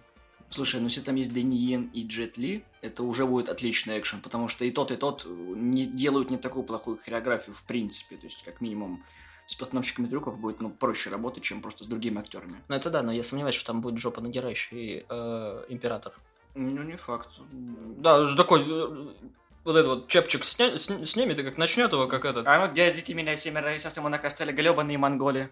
Слушай, 0.50 0.80
ну 0.80 0.88
если 0.88 1.02
там 1.02 1.16
есть 1.16 1.34
Дэнни 1.34 1.56
Йен 1.56 1.92
и 1.94 2.08
Джет 2.08 2.38
Ли, 2.38 2.64
это 2.82 3.04
уже 3.04 3.26
будет 3.26 3.50
отличный 3.50 4.00
экшен, 4.00 4.22
потому 4.22 4.48
что 4.48 4.66
и 4.66 4.72
тот, 4.72 4.92
и 4.92 4.96
тот 4.96 5.28
не 5.28 5.86
делают 5.86 6.32
не 6.32 6.38
такую 6.38 6.64
плохую 6.64 6.98
хореографию 6.98 7.54
в 7.54 7.64
принципе. 7.66 8.16
То 8.16 8.26
есть, 8.26 8.42
как 8.44 8.62
минимум, 8.62 9.04
с 9.50 9.56
постановщиками 9.56 10.06
трюков 10.06 10.38
будет 10.38 10.62
ну, 10.62 10.70
проще 10.70 11.10
работать, 11.10 11.42
чем 11.42 11.62
просто 11.62 11.84
с 11.84 11.88
другими 11.88 12.20
актерами. 12.20 12.62
Ну 12.68 12.76
это 12.76 12.92
да, 12.92 13.02
но 13.02 13.12
я 13.12 13.24
сомневаюсь, 13.24 13.56
что 13.56 13.66
там 13.66 13.82
будет 13.82 13.98
жопа 13.98 14.22
надирающий 14.22 15.06
э, 15.10 15.64
император. 15.70 16.14
Ну, 16.54 16.84
не 16.84 16.96
факт. 16.96 17.30
Да, 17.52 18.36
такой 18.36 18.62
э, 18.62 19.08
вот 19.64 19.76
этот 19.76 19.88
вот 19.88 20.08
чепчик 20.08 20.46
сня... 20.46 20.78
снимет, 20.78 21.40
и 21.40 21.44
как 21.44 21.58
начнет 21.58 21.92
его, 21.92 22.08
как 22.08 22.26
этот. 22.26 22.46
А 22.46 22.68
ну 22.68 22.72
держите 22.72 23.16
меня, 23.16 23.36
семеро, 23.36 23.76
сейчас 23.80 23.98
ему 23.98 24.10
накостали 24.10 24.52
гребаные 24.52 25.00
монголи. 25.00 25.50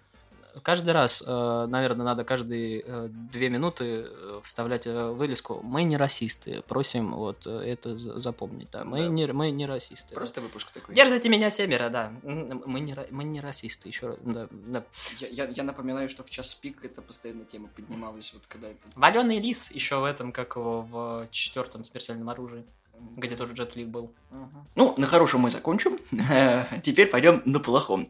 Каждый 0.63 0.91
раз, 0.91 1.23
э, 1.25 1.65
наверное, 1.67 2.05
надо 2.05 2.23
каждые 2.23 2.83
э, 2.85 3.07
две 3.09 3.49
минуты 3.49 4.05
э, 4.07 4.41
вставлять 4.43 4.85
вылезку. 4.85 5.61
Мы 5.63 5.83
не 5.83 5.97
расисты. 5.97 6.61
Просим 6.67 7.13
вот 7.13 7.45
это 7.45 7.97
запомнить. 7.97 8.69
Да. 8.71 8.83
Мы, 8.83 8.99
да. 8.99 9.07
Не, 9.07 9.27
мы 9.27 9.51
не 9.51 9.65
расисты. 9.65 10.13
Просто 10.15 10.41
да. 10.41 10.47
выпуск 10.47 10.71
такой. 10.71 10.95
Держите 10.95 11.29
меня 11.29 11.51
семеро, 11.51 11.89
да. 11.89 12.11
Мы 12.23 12.79
не, 12.79 12.97
мы 13.11 13.23
не 13.23 13.41
расисты, 13.41 13.89
еще 13.89 14.07
раз. 14.07 14.17
Да, 14.21 14.47
да. 14.51 14.83
Я, 15.19 15.27
я, 15.27 15.45
я 15.45 15.63
напоминаю, 15.63 16.09
что 16.09 16.23
в 16.23 16.29
час 16.29 16.53
пик 16.53 16.83
это 16.83 17.01
постоянно 17.01 17.45
тема 17.45 17.69
поднималась. 17.75 18.33
Вот 18.33 18.47
когда 18.47 18.69
это... 18.69 18.79
Валеный 18.95 19.39
лис 19.39 19.71
еще 19.71 19.99
в 19.99 20.03
этом, 20.03 20.31
как 20.31 20.55
его, 20.55 20.81
в 20.81 21.27
четвертом 21.31 21.83
смертельном 21.85 22.29
оружии 22.29 22.63
где 23.15 23.35
тоже 23.35 23.53
Джет 23.53 23.75
Ли 23.75 23.85
был. 23.85 24.11
Угу. 24.31 24.67
Ну, 24.75 24.93
на 24.97 25.07
хорошем 25.07 25.41
мы 25.41 25.49
закончим. 25.49 25.97
Теперь 26.81 27.07
пойдем 27.07 27.41
на 27.45 27.59
плохом. 27.59 28.07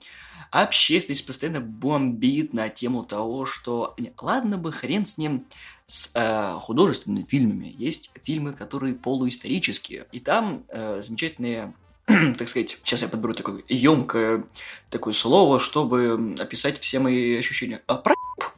Общественность 0.52 1.26
постоянно 1.26 1.60
бомбит 1.60 2.54
на 2.54 2.70
тему 2.70 3.04
того, 3.04 3.46
что 3.46 3.96
ладно 4.22 4.58
бы 4.58 4.72
хрен 4.72 5.06
с 5.06 5.18
ним 5.18 5.46
с 5.86 6.12
э, 6.16 6.54
художественными 6.60 7.24
фильмами. 7.24 7.74
Есть 7.78 8.12
фильмы, 8.24 8.54
которые 8.54 8.96
полуисторические. 8.96 10.08
И 10.12 10.20
там 10.20 10.64
э, 10.70 11.02
замечательные 11.02 11.74
так 12.38 12.48
сказать, 12.48 12.78
сейчас 12.84 13.02
я 13.02 13.10
подберу 13.10 13.34
такое 13.34 13.64
емкое 13.68 14.46
такое 14.90 15.14
слово, 15.14 15.60
чтобы 15.60 16.36
описать 16.40 16.80
все 16.80 17.00
мои 17.00 17.38
ощущения. 17.38 17.82
А, 17.88 17.96
про... 17.96 18.16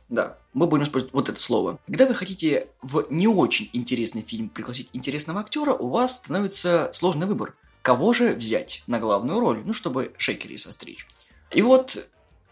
Да, 0.09 0.37
мы 0.53 0.65
будем 0.65 0.83
использовать 0.85 1.13
вот 1.13 1.29
это 1.29 1.39
слово. 1.39 1.79
Когда 1.85 2.07
вы 2.07 2.15
хотите 2.15 2.67
в 2.81 3.05
не 3.11 3.27
очень 3.27 3.69
интересный 3.73 4.23
фильм 4.23 4.49
пригласить 4.49 4.89
интересного 4.93 5.39
актера, 5.39 5.73
у 5.73 5.89
вас 5.89 6.15
становится 6.15 6.89
сложный 6.93 7.27
выбор. 7.27 7.55
Кого 7.83 8.13
же 8.13 8.33
взять 8.33 8.83
на 8.87 8.99
главную 8.99 9.39
роль, 9.39 9.61
ну, 9.63 9.73
чтобы 9.73 10.11
шейкери 10.17 10.57
состричь. 10.57 11.07
И 11.51 11.61
вот 11.61 12.09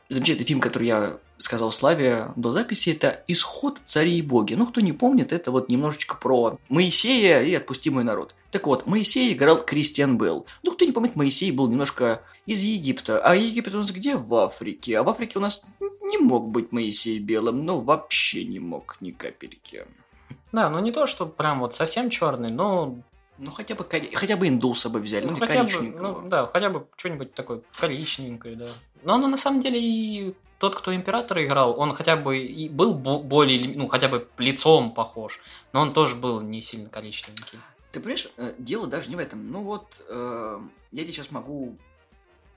замечательный 0.10 0.46
фильм, 0.46 0.62
который 0.62 0.88
я 0.88 1.18
сказал 1.38 1.72
Славе 1.72 2.30
до 2.36 2.52
записи, 2.52 2.90
это 2.90 3.24
«Исход 3.28 3.82
царей 3.84 4.20
и 4.20 4.22
боги». 4.22 4.54
Ну, 4.54 4.68
кто 4.68 4.82
не 4.82 4.94
помнит, 4.94 5.34
это 5.34 5.52
вот 5.52 5.70
немножечко 5.70 6.16
про 6.16 6.60
Моисея 6.70 7.42
и 7.42 7.54
отпустимый 7.54 8.04
народ. 8.04 8.36
Так 8.52 8.68
вот, 8.68 8.88
Моисей 8.88 9.34
играл 9.34 9.64
Кристиан 9.64 10.18
Белл. 10.18 10.46
Ну, 10.64 10.74
кто 10.74 10.86
не 10.86 10.92
помнит, 10.92 11.16
Моисей 11.16 11.52
был 11.52 11.68
немножко 11.68 12.22
из 12.46 12.62
Египта. 12.62 13.20
А 13.20 13.36
Египет 13.36 13.76
у 13.76 13.80
нас 13.80 13.92
где? 13.92 14.16
В 14.16 14.34
Африке. 14.36 14.98
А 14.98 15.04
в 15.04 15.10
Африке 15.10 15.38
у 15.38 15.42
нас 15.42 15.64
не 16.04 16.18
мог 16.18 16.50
быть 16.50 16.72
Моисей 16.72 17.20
белым. 17.20 17.66
Ну, 17.66 17.82
вообще 17.82 18.46
не 18.46 18.60
мог 18.60 18.98
ни 19.02 19.12
капельки. 19.12 19.86
Да, 20.52 20.70
ну 20.70 20.80
не 20.80 20.92
то, 20.92 21.06
что 21.08 21.26
прям 21.26 21.60
вот 21.60 21.76
совсем 21.76 22.10
черный, 22.10 22.52
но 22.52 22.98
ну, 23.38 23.52
хотя 23.52 23.76
бы, 23.76 23.86
хотя 24.14 24.36
бы 24.36 24.48
индуса 24.48 24.90
бы 24.90 25.00
взяли, 25.00 25.26
ну, 25.26 25.32
ну 25.34 25.38
хотя 25.38 25.64
бы, 25.64 25.70
ну, 25.82 26.22
да, 26.28 26.48
хотя 26.48 26.70
бы 26.70 26.88
что-нибудь 26.96 27.34
такое 27.34 27.62
коричневенькое, 27.80 28.56
да. 28.56 28.68
Но 29.04 29.16
оно 29.16 29.28
на 29.28 29.38
самом 29.38 29.62
деле 29.62 29.80
и 29.80 30.36
тот, 30.60 30.76
кто 30.76 30.94
императора 30.96 31.46
играл, 31.46 31.80
он 31.80 31.94
хотя 31.94 32.16
бы 32.16 32.38
и 32.40 32.70
был 32.70 32.94
более, 32.94 33.76
ну, 33.76 33.88
хотя 33.88 34.08
бы 34.08 34.28
лицом 34.38 34.94
похож, 34.94 35.40
но 35.74 35.82
он 35.82 35.94
тоже 35.94 36.16
был 36.16 36.42
не 36.42 36.62
сильно 36.62 36.90
коричневенький. 36.90 37.60
Ты 37.92 38.00
понимаешь, 38.00 38.30
э, 38.38 38.54
дело 38.58 38.88
даже 38.88 39.10
не 39.10 39.16
в 39.16 39.20
этом. 39.20 39.50
Ну 39.50 39.62
вот, 39.64 40.02
э, 40.10 40.60
я 40.92 41.04
тебе 41.04 41.14
сейчас 41.14 41.32
могу 41.32 41.78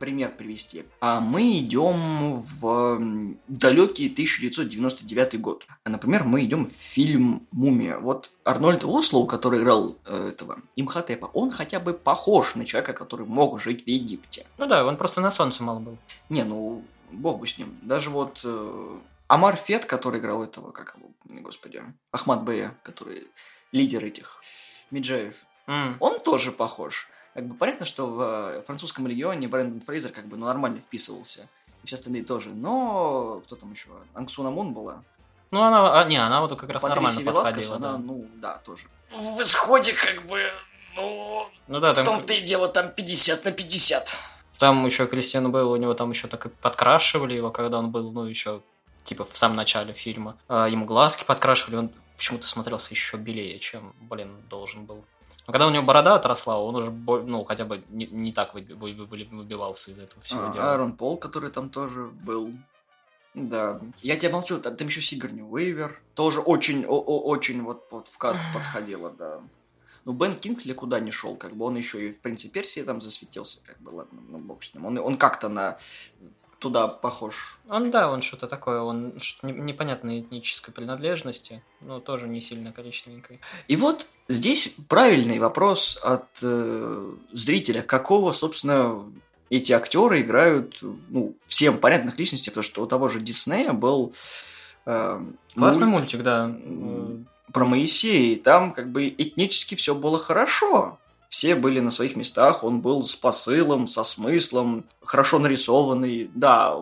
пример 0.01 0.33
привести. 0.37 0.85
А 1.01 1.21
мы 1.21 1.59
идем 1.59 2.37
в 2.37 3.01
далекий 3.47 4.09
1999 4.09 5.41
год. 5.41 5.67
А, 5.85 5.91
например, 5.91 6.25
мы 6.25 6.45
идем 6.45 6.67
в 6.67 6.73
фильм 6.73 7.47
«Мумия». 7.53 7.99
Вот 7.99 8.31
Арнольд 8.45 8.83
Ослоу, 8.85 9.27
который 9.27 9.61
играл 9.61 9.99
э, 10.07 10.31
этого 10.31 10.59
Имхотепа, 10.75 11.27
он 11.35 11.51
хотя 11.51 11.79
бы 11.79 11.93
похож 11.93 12.55
на 12.55 12.65
человека, 12.65 12.95
который 12.95 13.27
мог 13.27 13.61
жить 13.61 13.85
в 13.85 13.89
Египте. 13.89 14.47
Ну 14.59 14.67
да, 14.67 14.85
он 14.87 14.97
просто 14.97 15.21
на 15.21 15.31
солнце 15.31 15.63
мало 15.63 15.81
был. 15.81 15.99
Не, 16.31 16.45
ну, 16.45 16.83
бог 17.13 17.39
бы 17.39 17.47
с 17.47 17.59
ним. 17.59 17.79
Даже 17.83 18.11
вот 18.11 18.41
э, 18.45 18.99
Амар 19.29 19.57
Фет, 19.57 19.85
который 19.85 20.21
играл 20.21 20.43
этого, 20.43 20.73
как 20.73 20.97
его, 20.97 21.11
господи, 21.41 21.83
Ахмад 22.13 22.43
Бея, 22.43 22.75
который 22.83 23.29
лидер 23.73 24.05
этих 24.05 24.43
Миджаев, 24.91 25.37
mm. 25.67 25.97
он 26.01 26.21
тоже 26.21 26.53
похож 26.53 27.09
как 27.35 27.47
бы 27.47 27.55
понятно, 27.55 27.87
что 27.87 28.07
в 28.07 28.21
э, 28.21 28.63
французском 28.63 29.07
легионе 29.07 29.49
Брэндон 29.49 29.81
Фрейзер 29.81 30.11
как 30.11 30.27
бы 30.27 30.37
ну, 30.37 30.47
нормально 30.47 30.81
вписывался. 30.81 31.49
И 31.83 31.87
все 31.87 31.97
остальные 31.97 32.25
тоже. 32.25 32.51
Но 32.51 33.41
кто 33.47 33.57
там 33.57 33.73
еще? 33.73 33.91
Ангсуна 34.15 34.51
Мун 34.51 34.75
была. 34.75 35.03
Ну, 35.51 35.63
она, 35.63 36.01
а, 36.01 36.05
не, 36.05 36.17
она 36.17 36.41
вот 36.41 36.59
как 36.59 36.71
раз 36.71 36.83
Патрисия 36.83 37.03
нормально 37.03 37.21
Веласкес, 37.21 37.67
подходила. 37.69 37.77
Она, 37.77 37.93
да. 37.93 37.99
ну, 37.99 38.27
да, 38.37 38.59
тоже. 38.59 38.87
В 39.11 39.43
исходе, 39.43 39.93
как 39.93 40.27
бы, 40.27 40.41
ну, 40.95 41.47
ну 41.67 41.81
да, 41.81 41.93
в 41.95 42.05
том-то 42.05 42.33
и 42.35 42.41
дело, 42.41 42.69
там 42.69 42.91
50 42.91 43.45
на 43.45 43.51
50. 43.51 44.17
Там 44.61 44.85
еще 44.85 45.07
Кристиану 45.07 45.49
был, 45.49 45.73
у 45.73 45.77
него 45.77 45.95
там 45.95 46.11
еще 46.11 46.29
так 46.29 46.45
и 46.45 46.51
подкрашивали 46.51 47.33
его, 47.33 47.51
когда 47.51 47.79
он 47.79 47.91
был, 47.91 48.13
ну, 48.13 48.27
еще, 48.27 48.61
типа, 49.05 49.25
в 49.25 49.35
самом 49.35 49.57
начале 49.57 49.95
фильма. 49.95 50.37
А, 50.49 50.69
ему 50.69 50.85
глазки 50.85 51.25
подкрашивали, 51.25 51.77
он 51.77 51.91
почему-то 52.19 52.47
смотрелся 52.47 52.93
еще 52.93 53.17
белее, 53.17 53.59
чем, 53.59 53.95
блин, 54.03 54.37
должен 54.51 54.85
был. 54.85 55.03
Но 55.47 55.53
когда 55.55 55.67
у 55.67 55.71
него 55.71 55.83
борода 55.83 56.15
отросла, 56.15 56.61
он 56.61 56.77
уже, 56.77 56.91
ну, 56.91 57.43
хотя 57.45 57.65
бы 57.65 57.83
не, 57.89 58.07
не 58.09 58.33
так 58.33 58.53
выбивался 58.53 59.93
из 59.93 59.99
этого 59.99 60.23
всего 60.23 60.51
а, 60.51 60.53
дела. 60.53 60.73
Аарон 60.73 60.93
Пол, 60.93 61.17
который 61.17 61.51
там 61.51 61.71
тоже 61.71 62.05
был. 62.05 62.53
Да. 63.33 63.81
Я 64.03 64.17
тебя 64.17 64.31
молчу, 64.31 64.61
там, 64.61 64.77
там 64.77 64.89
еще 64.89 65.01
Сигарни 65.01 65.41
Уэйвер. 65.41 66.03
Тоже 66.15 66.41
очень, 66.41 66.85
о, 66.85 66.99
о, 66.99 67.21
очень 67.21 67.63
вот, 67.63 67.87
вот 67.91 68.09
в 68.09 68.19
каст 68.19 68.43
подходила, 68.53 69.09
да. 69.09 69.41
Ну, 70.11 70.17
Бен 70.17 70.35
Кингсли 70.35 70.73
куда 70.73 70.99
не 70.99 71.13
шел, 71.13 71.37
как 71.37 71.55
бы 71.55 71.67
он 71.67 71.77
еще 71.77 72.09
и 72.09 72.11
в 72.11 72.19
«Принце 72.19 72.51
Персии» 72.51 72.81
там 72.81 73.01
засветился, 73.01 73.61
как 73.65 73.81
бы, 73.81 73.91
ладно, 73.91 74.21
ну, 74.29 74.39
бог 74.39 74.65
с 74.65 74.75
ним. 74.75 74.87
Он, 74.87 74.99
он 74.99 75.17
как-то 75.17 75.49
на 75.49 75.79
туда 76.59 76.89
похож. 76.89 77.61
Он, 77.69 77.93
да, 77.93 78.11
он 78.11 78.21
что-то 78.21 78.49
такое, 78.49 78.81
он 78.81 79.21
что-то 79.21 79.53
непонятной 79.53 80.23
этнической 80.23 80.75
принадлежности, 80.75 81.63
но 81.81 82.01
тоже 82.01 82.27
не 82.27 82.41
сильно 82.41 82.73
коричневенькой. 82.73 83.41
И 83.69 83.77
вот 83.77 84.09
здесь 84.27 84.75
правильный 84.89 85.39
вопрос 85.39 86.01
от 86.03 86.27
э, 86.43 87.13
зрителя, 87.31 87.83
какого, 87.83 88.33
собственно, 88.33 89.05
эти 89.49 89.73
актеры 89.73 90.23
играют, 90.23 90.83
ну, 90.83 91.37
всем 91.47 91.79
понятных 91.79 92.19
личностей, 92.19 92.51
потому 92.51 92.65
что 92.65 92.83
у 92.83 92.87
того 92.87 93.07
же 93.07 93.21
Диснея 93.21 93.73
был... 93.73 94.13
Э, 94.87 95.25
Классный 95.55 95.87
муль... 95.87 96.01
мультик, 96.01 96.25
да. 96.25 96.49
Про 97.53 97.65
Моисея, 97.65 98.35
и 98.35 98.37
там 98.37 98.73
как 98.73 98.91
бы 98.91 99.09
этнически 99.09 99.75
все 99.75 99.95
было 99.95 100.19
хорошо 100.19 100.99
все 101.31 101.55
были 101.55 101.79
на 101.79 101.93
своих 101.93 102.17
местах, 102.17 102.65
он 102.65 102.81
был 102.81 103.05
с 103.05 103.15
посылом, 103.15 103.87
со 103.87 104.03
смыслом, 104.03 104.85
хорошо 105.01 105.39
нарисованный, 105.39 106.29
да, 106.35 106.77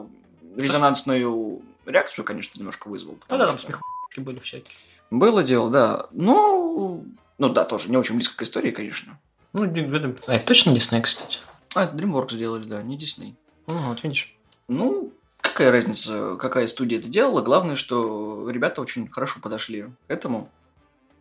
резонансную 0.57 1.63
реакцию, 1.85 2.25
конечно, 2.25 2.59
немножко 2.59 2.89
вызвал. 2.89 3.19
Да, 3.29 3.37
да, 3.37 3.47
там 3.47 3.59
смех 3.59 3.81
были 4.17 4.41
всякие. 4.41 4.75
Было 5.11 5.45
дело, 5.45 5.71
да. 5.71 6.07
Ну, 6.11 7.05
ну 7.37 7.49
да, 7.51 7.65
тоже 7.65 7.91
не 7.91 7.97
очень 7.97 8.17
близко 8.17 8.37
к 8.37 8.43
истории, 8.43 8.71
конечно. 8.71 9.19
Ну, 9.53 9.65
а, 9.65 10.35
это 10.35 10.47
точно 10.47 10.75
Дисней, 10.75 11.03
кстати. 11.03 11.39
А, 11.75 11.85
это 11.85 11.95
DreamWorks 11.97 12.33
сделали, 12.33 12.65
да, 12.65 12.83
не 12.83 12.97
Дисней. 12.97 13.37
Ну, 13.67 13.75
вот 13.75 14.03
видишь. 14.03 14.37
Ну, 14.67 15.13
какая 15.41 15.71
разница, 15.71 16.37
какая 16.37 16.67
студия 16.67 16.99
это 16.99 17.09
делала. 17.09 17.43
Главное, 17.43 17.77
что 17.77 18.49
ребята 18.51 18.81
очень 18.81 19.09
хорошо 19.09 19.41
подошли 19.41 19.85
к 20.07 20.11
этому. 20.11 20.51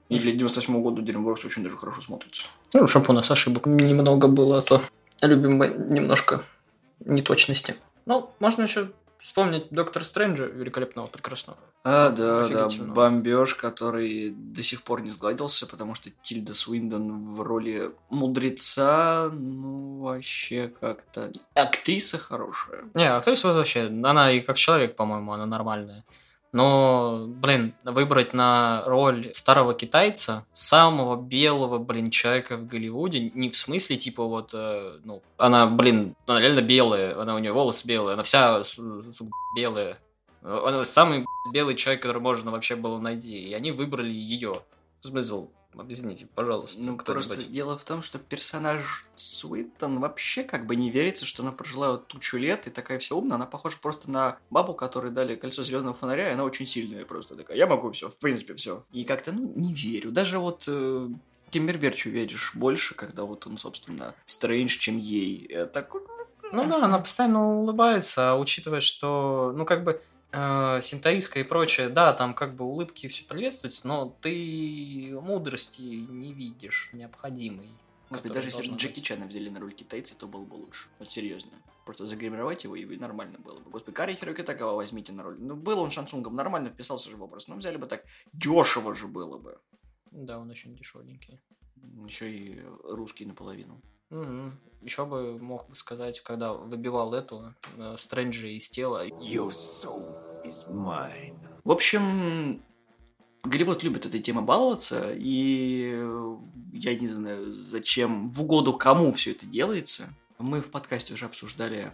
И 0.10 0.20
для 0.20 0.32
98 0.32 0.76
-го 0.76 0.82
года 0.82 1.02
DreamWorks 1.02 1.46
очень 1.46 1.64
даже 1.64 1.78
хорошо 1.78 2.02
смотрится. 2.02 2.44
Ну, 2.74 2.88
чтобы 2.88 3.08
у 3.10 3.14
нас 3.14 3.30
ошибок 3.32 3.66
немного 3.66 4.28
было, 4.28 4.60
а 4.60 4.62
то 4.62 4.82
любим 5.22 5.58
мы 5.58 5.68
немножко 5.68 6.44
неточности. 7.00 7.76
Ну, 8.06 8.30
можно 8.40 8.64
еще 8.64 8.90
вспомнить 9.18 9.68
Доктор 9.72 10.06
Стрэнджа 10.06 10.46
великолепного, 10.46 11.08
прекрасного. 11.08 11.58
А, 11.84 12.10
да, 12.10 12.48
да, 12.48 12.68
бомбеж, 12.80 13.56
который 13.56 14.32
до 14.32 14.62
сих 14.62 14.84
пор 14.84 15.02
не 15.02 15.10
сгладился, 15.10 15.66
потому 15.66 15.96
что 15.96 16.10
Тильда 16.22 16.54
Суиндон 16.54 17.32
в 17.32 17.42
роли 17.42 17.92
мудреца, 18.10 19.30
ну, 19.32 20.02
вообще 20.02 20.72
как-то... 20.80 21.32
Актриса 21.56 22.18
хорошая. 22.18 22.86
Не, 22.94 23.10
актриса 23.10 23.54
вообще, 23.54 23.88
она 23.88 24.32
и 24.32 24.42
как 24.42 24.58
человек, 24.58 24.96
по-моему, 24.96 25.34
она 25.34 25.46
нормальная. 25.46 26.04
Но, 26.54 27.26
блин, 27.28 27.74
выбрать 27.84 28.34
на 28.34 28.84
роль 28.86 29.32
старого 29.34 29.74
китайца, 29.74 30.46
самого 30.54 31.22
белого, 31.22 31.78
блин, 31.78 32.10
человека 32.10 32.58
в 32.58 32.68
Голливуде, 32.68 33.32
не 33.34 33.50
в 33.50 33.58
смысле, 33.58 33.98
типа, 33.98 34.24
вот, 34.24 34.52
э, 34.54 35.00
ну, 35.04 35.22
она, 35.38 35.68
блин, 35.68 36.16
она 36.26 36.40
реально 36.40 36.62
белая, 36.62 37.20
она 37.20 37.36
у 37.36 37.40
нее 37.40 37.52
волосы 37.52 37.86
белые, 37.86 38.14
она 38.14 38.24
вся 38.24 38.64
белая. 39.56 39.98
Она 40.42 40.86
самый 40.86 41.26
белый 41.52 41.76
человек, 41.76 42.02
который 42.02 42.22
можно 42.22 42.52
вообще 42.52 42.76
было 42.76 43.00
найти. 43.00 43.50
И 43.50 43.54
они 43.54 43.72
выбрали 43.72 44.12
ее. 44.12 44.62
Смысл? 45.02 45.50
Объясните, 45.80 46.28
пожалуйста. 46.34 46.82
Ну, 46.82 46.98
просто 46.98 47.38
дело 47.38 47.78
в 47.78 47.84
том, 47.84 48.02
что 48.02 48.20
персонаж 48.20 49.06
Суинтон 49.16 50.00
вообще 50.00 50.44
как 50.44 50.66
бы 50.66 50.76
не 50.76 50.90
верится, 50.90 51.26
что 51.26 51.44
она 51.44 51.52
прожила 51.52 51.92
вот 51.92 52.08
тучу 52.08 52.38
лет 52.38 52.68
и 52.68 52.70
такая 52.70 53.00
вся 53.00 53.16
умная. 53.16 53.36
Она 53.36 53.46
похожа 53.46 53.78
просто 53.82 54.12
на 54.12 54.38
бабу, 54.50 54.74
которой 54.74 55.12
дали 55.12 55.36
кольцо 55.36 55.64
зеленого 55.64 55.94
фонаря, 55.94 56.30
и 56.30 56.34
она 56.34 56.44
очень 56.44 56.66
сильная 56.66 57.06
просто 57.06 57.36
такая. 57.36 57.58
Я 57.58 57.68
могу 57.68 57.92
все, 57.92 58.10
в 58.10 58.18
принципе, 58.18 58.56
все. 58.56 58.84
И 58.92 59.04
как-то, 59.04 59.32
ну, 59.32 59.52
не 59.56 59.74
верю. 59.74 60.12
Даже 60.12 60.40
вот 60.40 60.64
э, 60.68 61.10
Кимберберчу 61.50 62.10
веришь 62.10 62.52
больше, 62.56 62.96
когда 62.96 63.24
вот 63.24 63.48
он, 63.48 63.58
собственно, 63.58 64.16
Стрэндж, 64.26 64.78
чем 64.78 64.98
ей. 64.98 65.46
Это... 65.46 65.88
Ну 66.52 66.66
да, 66.66 66.84
она 66.84 67.00
постоянно 67.00 67.60
улыбается, 67.60 68.32
а 68.32 68.36
учитывая, 68.36 68.82
что, 68.82 69.54
ну, 69.56 69.66
как 69.66 69.84
бы, 69.84 70.02
э, 70.32 70.80
и 70.82 71.44
прочее, 71.44 71.90
да, 71.90 72.14
там 72.14 72.34
как 72.34 72.56
бы 72.56 72.66
улыбки 72.66 73.08
все 73.08 73.24
приветствуются, 73.24 73.88
но 73.88 74.16
ты 74.22 75.18
мудрости 75.22 75.82
не 75.82 76.34
видишь 76.34 76.90
необходимой. 76.94 77.70
Господи, 78.10 78.34
даже 78.34 78.48
если 78.48 78.70
бы 78.70 78.76
Джеки 78.76 79.02
Чана 79.02 79.26
взяли 79.26 79.50
на 79.50 79.60
роль 79.60 79.74
китайца, 79.74 80.18
то 80.18 80.28
было 80.28 80.46
бы 80.46 80.56
лучше. 80.56 80.88
Вот 81.00 81.10
серьезно. 81.10 81.52
Просто 81.86 82.06
загримировать 82.06 82.64
его, 82.64 82.76
и 82.76 82.98
нормально 82.98 83.38
было 83.40 83.60
бы. 83.60 83.70
Господи, 83.70 83.96
Кари 83.96 84.16
Хироки 84.16 84.44
такого 84.44 84.76
возьмите 84.76 85.14
на 85.14 85.24
роль. 85.24 85.38
Ну, 85.40 85.56
был 85.56 85.80
он 85.80 85.92
шансунгом, 85.92 86.36
нормально 86.36 86.70
вписался 86.70 87.10
же 87.10 87.18
в 87.18 87.24
образ. 87.24 87.48
Но 87.48 87.56
взяли 87.56 87.78
бы 87.78 87.88
так, 87.88 88.04
дешево 88.34 88.94
же 88.94 89.08
было 89.08 89.38
бы. 89.38 89.60
Да, 90.12 90.40
он 90.40 90.50
очень 90.50 90.76
дешевенький. 90.76 91.40
Еще 92.06 92.32
и 92.32 92.62
русский 92.84 93.26
наполовину. 93.26 93.82
Mm-hmm. 94.10 94.52
Еще 94.84 95.06
бы 95.06 95.38
мог 95.40 95.68
бы 95.68 95.76
сказать, 95.76 96.22
когда 96.22 96.54
выбивал 96.54 97.14
эту 97.14 97.54
э, 97.78 97.96
Стрэнджа 97.98 98.48
из 98.48 98.70
тела. 98.70 99.08
Your 99.08 99.50
soul 99.50 100.46
is 100.46 100.68
mine. 100.70 101.36
В 101.64 101.72
общем, 101.72 102.62
Голливуд 103.44 103.84
любит 103.84 104.06
этой 104.06 104.22
темой 104.22 104.44
баловаться, 104.44 105.14
и 105.14 105.98
я 106.74 106.96
не 106.96 107.08
знаю, 107.08 107.54
зачем, 107.54 108.28
в 108.30 108.42
угоду 108.42 108.74
кому 108.74 109.12
все 109.12 109.32
это 109.32 109.46
делается. 109.46 110.08
Мы 110.38 110.62
в 110.62 110.70
подкасте 110.70 111.14
уже 111.14 111.26
обсуждали 111.26 111.92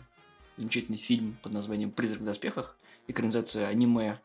замечательный 0.58 0.98
фильм 0.98 1.38
под 1.42 1.54
названием 1.54 1.92
«Призрак 1.92 2.22
в 2.22 2.26
доспехах», 2.26 2.76
экранизация 3.08 3.68
аниме 3.68 4.20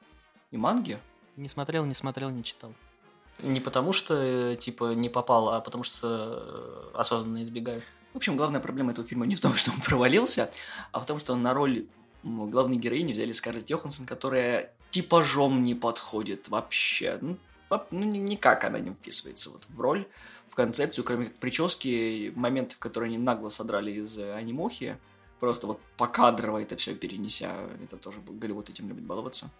и 0.50 0.56
манги. 0.56 0.98
Не 1.36 1.48
смотрел, 1.48 1.84
не 1.84 1.94
смотрел, 1.94 2.30
не 2.30 2.42
читал. 2.42 2.72
Не 3.42 3.60
потому 3.60 3.92
что, 3.92 4.56
типа, 4.56 4.94
не 4.94 5.08
попал, 5.08 5.50
а 5.50 5.60
потому 5.60 5.84
что 5.84 6.90
э, 6.94 6.98
осознанно 6.98 7.42
избегаю. 7.42 7.82
В 8.12 8.16
общем, 8.16 8.36
главная 8.36 8.60
проблема 8.60 8.90
этого 8.90 9.06
фильма 9.06 9.26
не 9.26 9.36
в 9.36 9.40
том, 9.40 9.54
что 9.56 9.70
он 9.70 9.80
провалился, 9.80 10.50
а 10.92 11.00
в 11.00 11.06
том, 11.06 11.20
что 11.20 11.36
на 11.36 11.54
роль 11.54 11.86
главной 12.24 12.76
героини 12.76 13.12
взяли 13.12 13.32
Скарлетт 13.32 13.70
Йоханссон, 13.70 14.06
которая 14.06 14.74
типажом 14.90 15.62
не 15.62 15.74
подходит 15.74 16.48
вообще. 16.48 17.18
Ну, 17.20 17.38
ну 17.90 18.04
никак 18.04 18.64
она 18.64 18.80
не 18.80 18.90
вписывается 18.90 19.50
вот 19.50 19.64
в 19.68 19.80
роль, 19.80 20.08
в 20.48 20.54
концепцию, 20.54 21.04
кроме 21.04 21.26
как 21.26 21.36
прически, 21.36 22.32
моментов, 22.34 22.78
которые 22.78 23.08
они 23.08 23.18
нагло 23.18 23.50
содрали 23.50 23.92
из 23.92 24.18
анимохи, 24.18 24.98
просто 25.38 25.68
вот 25.68 25.80
покадрово 25.96 26.62
это 26.62 26.76
все 26.76 26.94
перенеся, 26.94 27.52
это 27.84 27.96
тоже 27.96 28.18
Голливуд 28.26 28.70
этим 28.70 28.88
любит 28.88 29.04
баловаться 29.04 29.50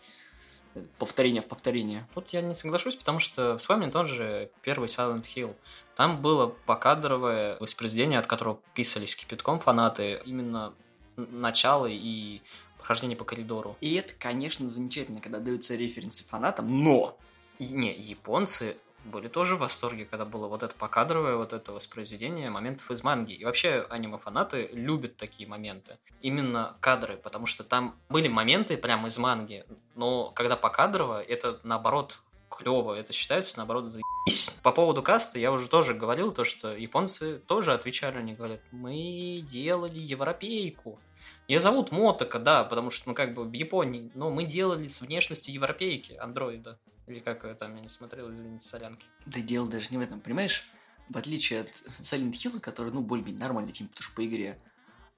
повторение 0.98 1.42
в 1.42 1.46
повторение. 1.46 2.06
Тут 2.14 2.30
я 2.30 2.40
не 2.40 2.54
соглашусь, 2.54 2.94
потому 2.94 3.20
что 3.20 3.56
вспомним 3.58 3.90
тот 3.90 4.08
же 4.08 4.50
первый 4.62 4.86
Silent 4.86 5.26
Hill. 5.34 5.56
Там 5.96 6.20
было 6.20 6.46
покадровое 6.46 7.56
воспроизведение, 7.58 8.18
от 8.18 8.26
которого 8.26 8.60
писались 8.74 9.16
кипятком 9.16 9.60
фанаты, 9.60 10.20
именно 10.24 10.74
начало 11.16 11.86
и 11.86 12.40
прохождение 12.76 13.16
по 13.16 13.24
коридору. 13.24 13.76
И 13.80 13.94
это, 13.94 14.14
конечно, 14.18 14.66
замечательно, 14.68 15.20
когда 15.20 15.40
даются 15.40 15.74
референсы 15.74 16.24
фанатам, 16.24 16.66
но... 16.84 17.16
И, 17.58 17.72
не, 17.72 17.92
японцы 17.92 18.76
были 19.04 19.28
тоже 19.28 19.56
в 19.56 19.60
восторге, 19.60 20.04
когда 20.04 20.24
было 20.24 20.48
вот 20.48 20.62
это 20.62 20.74
покадровое, 20.74 21.36
вот 21.36 21.52
это 21.52 21.72
воспроизведение 21.72 22.50
моментов 22.50 22.90
из 22.90 23.02
манги. 23.02 23.32
И 23.32 23.44
вообще 23.44 23.86
аниме-фанаты 23.88 24.68
любят 24.72 25.16
такие 25.16 25.48
моменты. 25.48 25.98
Именно 26.20 26.76
кадры, 26.80 27.16
потому 27.16 27.46
что 27.46 27.64
там 27.64 27.96
были 28.08 28.28
моменты 28.28 28.76
прямо 28.76 29.08
из 29.08 29.18
манги, 29.18 29.64
но 29.94 30.30
когда 30.30 30.56
покадрово, 30.56 31.22
это 31.22 31.60
наоборот 31.62 32.18
клево, 32.48 32.94
это 32.94 33.12
считается, 33.12 33.58
наоборот, 33.58 33.92
заебись. 33.92 34.50
По 34.62 34.72
поводу 34.72 35.02
каста 35.02 35.38
я 35.38 35.52
уже 35.52 35.68
тоже 35.68 35.94
говорил, 35.94 36.32
то, 36.32 36.44
что 36.44 36.76
японцы 36.76 37.38
тоже 37.38 37.72
отвечали, 37.72 38.18
они 38.18 38.34
говорят, 38.34 38.60
мы 38.72 39.38
делали 39.42 39.98
европейку. 39.98 40.98
Ее 41.46 41.60
зовут 41.60 41.92
Мотока, 41.92 42.38
да, 42.38 42.64
потому 42.64 42.90
что, 42.90 43.08
ну, 43.08 43.14
как 43.14 43.34
бы 43.34 43.44
в 43.44 43.52
Японии, 43.52 44.10
но 44.14 44.30
мы 44.30 44.44
делали 44.44 44.86
с 44.86 45.00
внешностью 45.00 45.54
европейки, 45.54 46.14
андроида. 46.14 46.78
Или 47.08 47.20
как 47.20 47.58
там, 47.58 47.74
я 47.76 47.80
не 47.80 47.88
смотрел, 47.88 48.30
извините, 48.30 48.66
солянки. 48.66 49.06
Да 49.26 49.40
дело 49.40 49.68
даже 49.68 49.90
не 49.90 49.98
в 49.98 50.00
этом, 50.00 50.20
понимаешь? 50.20 50.68
В 51.08 51.16
отличие 51.16 51.62
от 51.62 51.68
Silent 51.68 52.32
Hill, 52.32 52.60
который, 52.60 52.92
ну, 52.92 53.00
более-менее 53.00 53.40
нормальный 53.40 53.72
фильм, 53.72 53.88
потому 53.88 54.04
что 54.04 54.14
по 54.14 54.26
игре, 54.26 54.58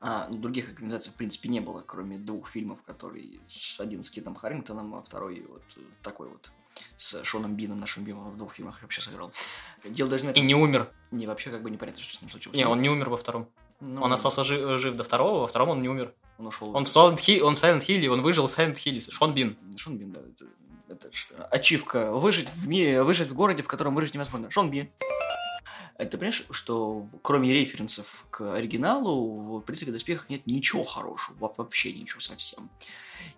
а 0.01 0.29
ну, 0.31 0.39
других 0.39 0.69
организаций, 0.69 1.13
в 1.13 1.17
принципе, 1.17 1.49
не 1.49 1.61
было, 1.61 1.81
кроме 1.81 2.19
двух 2.19 2.49
фильмов, 2.49 2.83
которые 2.83 3.41
один 3.79 4.03
с 4.03 4.11
Китом 4.11 4.35
Харрингтоном, 4.35 4.95
а 4.95 5.03
второй 5.03 5.45
вот 5.49 5.63
такой 6.03 6.29
вот 6.29 6.51
с 6.97 7.23
Шоном 7.25 7.57
Бином, 7.57 7.81
нашим 7.81 8.05
Бимом 8.05 8.31
в 8.31 8.37
двух 8.37 8.55
фильмах 8.55 8.81
вообще 8.83 9.03
сыграл. 9.03 9.33
Дело 9.85 10.09
даже 10.09 10.25
не. 10.25 10.33
И 10.33 10.41
не 10.41 10.55
умер. 10.55 10.91
Не, 11.11 11.27
вообще 11.27 11.51
как 11.51 11.63
бы 11.63 11.71
непонятно, 11.71 12.01
что 12.01 12.15
с 12.15 12.23
ним 12.23 12.31
случилось. 12.31 12.57
Не, 12.57 12.67
он 12.67 12.81
не 12.81 12.89
умер 12.89 13.11
во 13.11 13.17
втором. 13.17 13.49
Ну, 13.81 14.03
он 14.03 14.13
остался 14.13 14.45
жив, 14.45 14.79
жив 14.81 14.95
до 14.97 15.05
второго, 15.05 15.41
во 15.41 15.47
втором 15.47 15.71
он 15.71 15.83
не 15.83 15.89
умер. 15.89 16.15
Он 16.39 16.47
ушел. 16.47 16.75
Он 16.75 16.85
в 16.85 16.89
Silent 16.89 17.17
Hill, 17.17 17.41
он 17.41 17.57
в 17.57 17.63
Silent 17.63 17.85
Hill, 17.87 18.09
он 18.09 18.23
выжил 18.23 18.47
в 18.47 18.51
Silent 18.51 18.75
Hill. 18.75 19.01
Шон 19.01 19.35
Бин. 19.35 19.57
Шон 19.77 19.99
Бин, 19.99 20.13
да. 20.13 20.21
Это, 20.91 21.09
ачивка. 21.53 22.11
Выжить 22.11 22.49
в 22.51 22.67
мире, 22.67 23.05
выжить 23.05 23.29
в 23.29 23.35
городе, 23.35 23.63
в 23.63 23.69
котором 23.69 23.95
выжить 23.95 24.15
невозможно. 24.15 24.51
Шон 24.51 24.71
Бин. 24.71 24.91
Ты 25.97 26.17
понимаешь, 26.17 26.45
что 26.51 27.07
кроме 27.23 27.53
референсов 27.53 28.27
к 28.31 28.55
оригиналу 28.55 29.59
в 29.59 29.61
«Принципе 29.61 29.93
доспехах» 29.93 30.31
нет 30.31 30.47
ничего 30.47 30.83
хорошего, 30.83 31.53
вообще 31.57 31.93
ничего 31.93 32.21
совсем. 32.21 32.71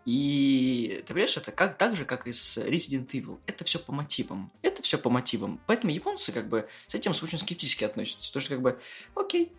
И 0.07 1.03
ты 1.07 1.13
понимаешь, 1.13 1.37
это 1.37 1.51
как, 1.51 1.77
так 1.77 1.97
же, 1.97 2.05
как 2.05 2.27
и 2.27 2.33
с 2.33 2.57
Resident 2.59 3.09
Evil. 3.09 3.41
Это 3.47 3.65
все 3.65 3.79
по 3.79 3.93
мотивам. 3.93 4.51
Это 4.63 4.81
все 4.83 4.97
по 4.97 5.11
мотивам. 5.11 5.61
Поэтому 5.67 5.93
японцы 5.93 6.33
как 6.33 6.49
бы 6.49 6.69
с 6.87 6.95
этим 6.95 7.11
очень 7.11 7.39
скептически 7.39 7.85
относятся. 7.85 8.29
Потому 8.29 8.43
что 8.43 8.55
как 8.55 8.63
бы, 8.63 8.81
окей, 9.15 9.53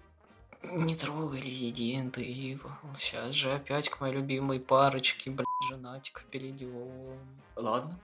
не 0.63 0.95
трогай 0.95 1.41
Resident 1.41 2.13
Evil. 2.13 2.71
Сейчас 2.97 3.36
же 3.36 3.54
опять 3.54 3.89
к 3.89 3.99
моей 4.02 4.15
любимой 4.15 4.60
парочке, 4.60 5.32
блядь, 5.32 5.45
женатиков 5.69 6.23
перейдем. 6.26 7.19
Ладно. 7.56 7.99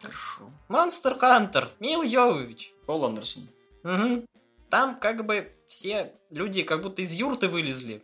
Хорошо. 0.00 0.50
Монстр 0.68 1.18
Хантер, 1.18 1.70
Мил 1.80 2.02
Йовович. 2.02 2.74
Пол 2.86 3.06
Андерсон. 3.06 3.48
Угу. 3.84 4.26
Там 4.70 4.98
как 4.98 5.24
бы 5.24 5.52
все 5.66 6.12
люди 6.30 6.62
как 6.62 6.82
будто 6.82 7.02
из 7.02 7.12
юрты 7.12 7.48
вылезли. 7.48 8.02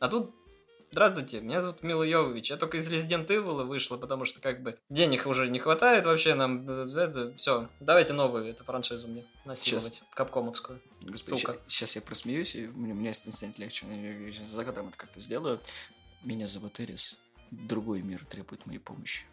А 0.00 0.08
тут 0.08 0.34
Здравствуйте, 0.90 1.40
меня 1.42 1.60
зовут 1.60 1.82
Мила 1.82 2.02
Йовович. 2.02 2.50
Я 2.50 2.56
только 2.56 2.78
из 2.78 2.90
Resident 2.90 3.26
Evil 3.26 3.64
вышла, 3.64 3.98
потому 3.98 4.24
что 4.24 4.40
как 4.40 4.62
бы 4.62 4.78
денег 4.88 5.26
уже 5.26 5.48
не 5.48 5.58
хватает 5.58 6.06
вообще 6.06 6.34
нам. 6.34 6.68
Это, 6.68 7.34
все, 7.36 7.68
давайте 7.78 8.14
новую 8.14 8.46
эту 8.46 8.64
франшизу 8.64 9.06
мне 9.06 9.24
насиловать. 9.44 9.94
Сейчас. 9.94 10.02
Капкомовскую. 10.14 10.80
Господи, 11.02 11.40
Сука. 11.40 11.56
Сейчас, 11.68 11.94
я 11.96 12.02
просмеюсь, 12.02 12.54
и 12.56 12.66
мне, 12.68 12.94
мне 12.94 13.12
станет 13.12 13.58
легче. 13.58 13.86
Я 13.86 14.32
сейчас 14.32 14.48
за 14.48 14.64
кадром 14.64 14.88
это 14.88 14.96
как-то 14.96 15.20
сделаю. 15.20 15.60
Меня 16.24 16.48
зовут 16.48 16.80
Эрис. 16.80 17.18
Другой 17.50 18.00
мир 18.02 18.24
требует 18.24 18.66
моей 18.66 18.80
помощи. 18.80 19.26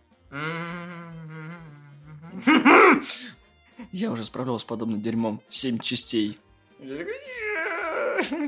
Я 3.91 4.11
уже 4.11 4.23
справлялся 4.25 4.65
с 4.65 4.67
подобным 4.67 5.01
дерьмом. 5.01 5.41
Семь 5.49 5.79
частей. 5.79 6.37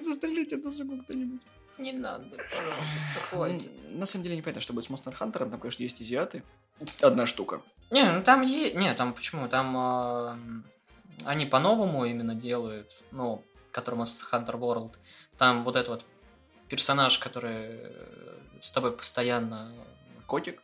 Застрелите 0.01 0.57
эту 0.57 0.71
суку 0.71 0.97
кто-нибудь. 1.03 1.41
Не 1.77 1.93
надо, 1.93 2.25
пожалуйста, 2.29 3.19
хватит. 3.29 3.71
На 3.91 4.05
самом 4.05 4.23
деле 4.23 4.37
непонятно, 4.37 4.61
что 4.61 4.73
будет 4.73 4.85
с 4.85 4.89
Monster 4.89 5.17
Hunter. 5.17 5.49
Там, 5.49 5.59
конечно, 5.59 5.83
есть 5.83 6.01
азиаты. 6.01 6.43
Одна 7.01 7.25
штука. 7.25 7.61
Не, 7.91 8.11
ну 8.11 8.23
там 8.23 8.41
есть... 8.41 8.75
Не, 8.75 8.93
там 8.93 9.13
почему? 9.13 9.47
Там 9.47 9.77
э, 9.77 10.37
они 11.25 11.45
по-новому 11.45 12.05
именно 12.05 12.35
делают, 12.35 13.03
ну, 13.11 13.43
который 13.71 13.99
Monster 13.99 14.29
Hunter 14.31 14.59
World. 14.59 14.95
Там 15.37 15.63
вот 15.63 15.75
этот 15.75 15.89
вот 15.89 16.05
персонаж, 16.67 17.17
который 17.17 17.79
с 18.61 18.71
тобой 18.71 18.91
постоянно... 18.91 19.71
Котик? 20.25 20.61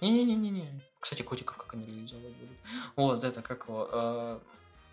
Не-не-не-не. 0.00 0.82
Кстати, 1.00 1.22
котиков 1.22 1.56
как 1.56 1.74
они 1.74 1.84
реализовать 1.84 2.32
будут. 2.32 2.56
Вот, 2.96 3.24
это 3.24 3.42
как 3.42 3.68
его... 3.68 3.88
Э, 3.92 4.38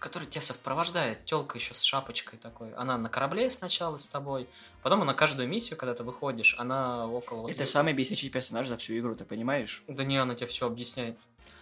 который 0.02 0.28
тебя 0.28 0.42
сопровождает, 0.42 1.26
телка 1.26 1.60
еще 1.60 1.76
с 1.76 1.82
шапочкой 1.84 2.40
такой. 2.40 2.74
Она 2.74 2.98
на 2.98 3.08
корабле 3.08 3.52
сначала 3.52 3.98
с 3.98 4.08
тобой, 4.08 4.50
потом 4.82 5.04
она 5.04 5.14
каждую 5.14 5.48
миссию, 5.48 5.78
когда 5.78 5.94
ты 5.94 6.04
выходишь, 6.04 6.56
она 6.58 7.08
около... 7.08 7.44
вот 7.44 7.52
Это 7.52 7.64
е- 7.64 7.68
самый 7.68 7.94
бесячий 7.94 8.30
персонаж 8.30 8.68
за 8.68 8.78
всю 8.78 8.98
игру, 8.98 9.16
ты 9.16 9.26
понимаешь? 9.26 9.84
Да 9.88 10.04
не, 10.04 10.18
она 10.18 10.34
тебе 10.34 10.48
все 10.48 10.66
объясняет. 10.66 11.18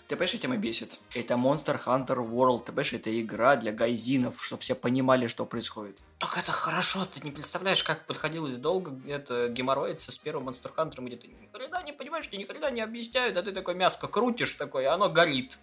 Ты 0.07 0.15
понимаешь, 0.15 0.29
что 0.29 0.39
тебя 0.39 0.55
бесит? 0.55 0.99
Это 1.13 1.33
Monster 1.33 1.79
Hunter 1.85 2.17
World, 2.27 2.59
ты 2.59 2.71
понимаешь, 2.71 2.93
это 2.93 3.21
игра 3.21 3.57
для 3.57 3.73
гайзинов, 3.73 4.43
чтобы 4.43 4.61
все 4.61 4.73
понимали, 4.73 5.27
что 5.27 5.45
происходит. 5.45 5.99
Так 6.19 6.37
это 6.37 6.53
хорошо, 6.53 7.05
ты 7.13 7.19
не 7.21 7.31
представляешь, 7.31 7.83
как 7.83 8.07
приходилось 8.07 8.57
долго 8.57 8.97
это 9.07 9.49
геморроиться 9.49 10.13
с 10.13 10.17
первым 10.17 10.47
Monster 10.49 10.73
Hunter, 10.75 11.05
где 11.05 11.17
ты 11.17 11.27
ни 11.27 11.49
хрена 11.53 11.83
не 11.83 11.91
понимаешь, 11.91 12.27
тебе 12.27 12.37
ни 12.37 12.45
хрена 12.45 12.71
не 12.71 12.81
объясняют, 12.81 13.35
а 13.35 13.43
ты 13.43 13.51
такой 13.51 13.75
мяско 13.75 14.07
крутишь 14.07 14.53
такой, 14.53 14.83
и 14.83 14.87
оно 14.87 15.09
горит. 15.09 15.59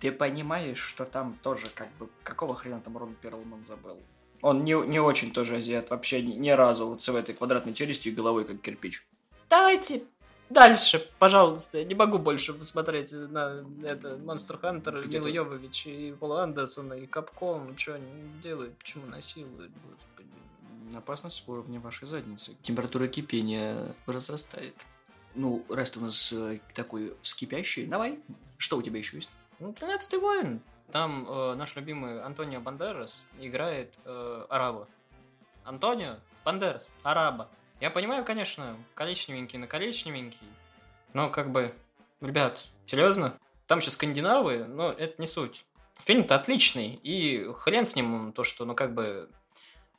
Ты 0.00 0.12
понимаешь, 0.12 0.78
что 0.78 1.04
там 1.04 1.38
тоже 1.42 1.68
как 1.74 1.88
бы... 1.98 2.08
Какого 2.22 2.54
хрена 2.54 2.80
там 2.80 2.96
Рон 2.98 3.14
Перлман 3.14 3.64
забыл? 3.64 3.98
Он 4.42 4.64
не, 4.64 4.74
не 4.86 5.00
очень 5.00 5.32
тоже 5.32 5.56
азиат, 5.56 5.90
вообще 5.90 6.22
ни, 6.22 6.34
ни 6.34 6.50
разу 6.50 6.86
вот 6.88 7.00
с 7.00 7.08
этой 7.08 7.34
квадратной 7.34 7.72
челюстью 7.72 8.12
и 8.12 8.14
головой 8.14 8.44
как 8.44 8.60
кирпич. 8.60 9.06
Давайте 9.48 10.02
дальше, 10.50 11.04
пожалуйста. 11.18 11.78
Я 11.78 11.84
не 11.84 11.94
могу 11.94 12.18
больше 12.18 12.52
посмотреть 12.52 13.12
на 13.12 13.64
это 13.82 14.16
Hunter, 14.16 15.02
Где 15.02 15.18
Мила 15.18 15.28
ты? 15.28 15.34
Йовович 15.34 15.86
и 15.86 16.12
Пола 16.18 16.42
Андерсона 16.42 16.94
и 16.94 17.06
Капком. 17.06 17.76
Что 17.78 17.94
они 17.94 18.06
делают, 18.42 18.76
почему 18.76 19.06
насилуют, 19.06 19.72
господи. 19.88 20.96
Опасность 20.96 21.42
в 21.46 21.50
уровне 21.50 21.78
вашей 21.78 22.06
задницы. 22.06 22.52
Температура 22.62 23.06
кипения 23.08 23.96
возрастает. 24.04 24.74
Ну, 25.34 25.64
раз 25.68 25.96
у 25.96 26.00
нас 26.00 26.32
такой 26.74 27.14
вскипящий, 27.22 27.86
давай. 27.86 28.20
Что 28.58 28.78
у 28.78 28.82
тебя 28.82 28.98
еще 28.98 29.16
есть? 29.16 29.30
Ну, 29.58 29.72
13 29.72 30.20
воин. 30.20 30.60
Там 30.92 31.26
э, 31.28 31.54
наш 31.54 31.74
любимый 31.76 32.22
Антонио 32.22 32.60
Бандерас 32.60 33.24
играет 33.40 33.98
э, 34.04 34.46
араба. 34.48 34.86
Антонио 35.64 36.16
Бандерас, 36.44 36.90
араба. 37.02 37.48
Я 37.80 37.90
понимаю, 37.90 38.24
конечно, 38.24 38.76
коричневенький 38.94 39.58
на 39.58 39.66
коричневенький, 39.66 40.46
но 41.12 41.28
как 41.28 41.50
бы, 41.50 41.74
ребят, 42.20 42.68
серьезно? 42.86 43.36
Там 43.66 43.80
еще 43.80 43.90
скандинавы, 43.90 44.64
но 44.64 44.92
это 44.92 45.20
не 45.20 45.26
суть. 45.26 45.64
Фильм-то 46.04 46.36
отличный, 46.36 47.00
и 47.02 47.50
хрен 47.54 47.84
с 47.84 47.96
ним 47.96 48.32
то, 48.32 48.44
что, 48.44 48.64
ну 48.64 48.74
как 48.74 48.94
бы, 48.94 49.28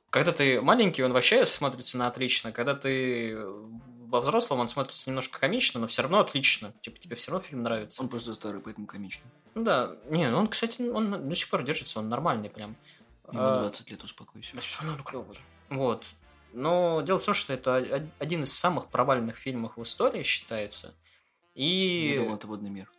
когда 0.09 0.31
ты 0.31 0.61
маленький, 0.61 1.03
он 1.03 1.11
вообще 1.11 1.45
смотрится 1.45 1.97
на 1.97 2.07
отлично, 2.07 2.51
когда 2.51 2.75
ты 2.75 3.37
во 4.09 4.21
взрослом, 4.21 4.59
он 4.59 4.67
смотрится 4.67 5.09
немножко 5.09 5.39
комично, 5.39 5.79
но 5.79 5.87
все 5.87 6.01
равно 6.01 6.19
отлично. 6.19 6.73
Типа, 6.81 6.97
тебе 6.97 7.15
все 7.15 7.31
равно 7.31 7.45
фильм 7.45 7.63
нравится. 7.63 8.01
Он 8.01 8.09
просто 8.09 8.33
старый, 8.33 8.61
поэтому 8.61 8.87
комичный. 8.87 9.29
Ну 9.55 9.63
Да, 9.63 9.95
не, 10.09 10.29
ну 10.29 10.37
он, 10.37 10.47
кстати, 10.47 10.81
он 10.81 11.29
до 11.29 11.35
сих 11.35 11.49
пор 11.49 11.63
держится, 11.63 11.99
он 11.99 12.09
нормальный 12.09 12.49
прям. 12.49 12.75
Ему 13.31 13.43
А, 13.43 13.61
20 13.61 13.91
лет, 13.91 14.03
успокойся. 14.03 14.55
Да 14.55 14.61
все 14.61 14.83
равно 14.83 15.03
клевый. 15.03 15.37
Вот. 15.69 16.05
Но 16.53 17.01
дело 17.01 17.19
в 17.19 17.25
том, 17.25 17.33
что 17.33 17.53
это 17.53 18.09
один 18.19 18.43
из 18.43 18.53
самых 18.53 18.87
провальных 18.87 19.37
фильмов 19.37 19.75
в 19.75 19.83
истории 19.83 20.23
считается. 20.23 20.93
И... 21.53 22.13
Я 22.13 22.21
думал, 22.21 22.35
это 22.35 22.47
водный 22.47 22.69
мир. 22.69 22.91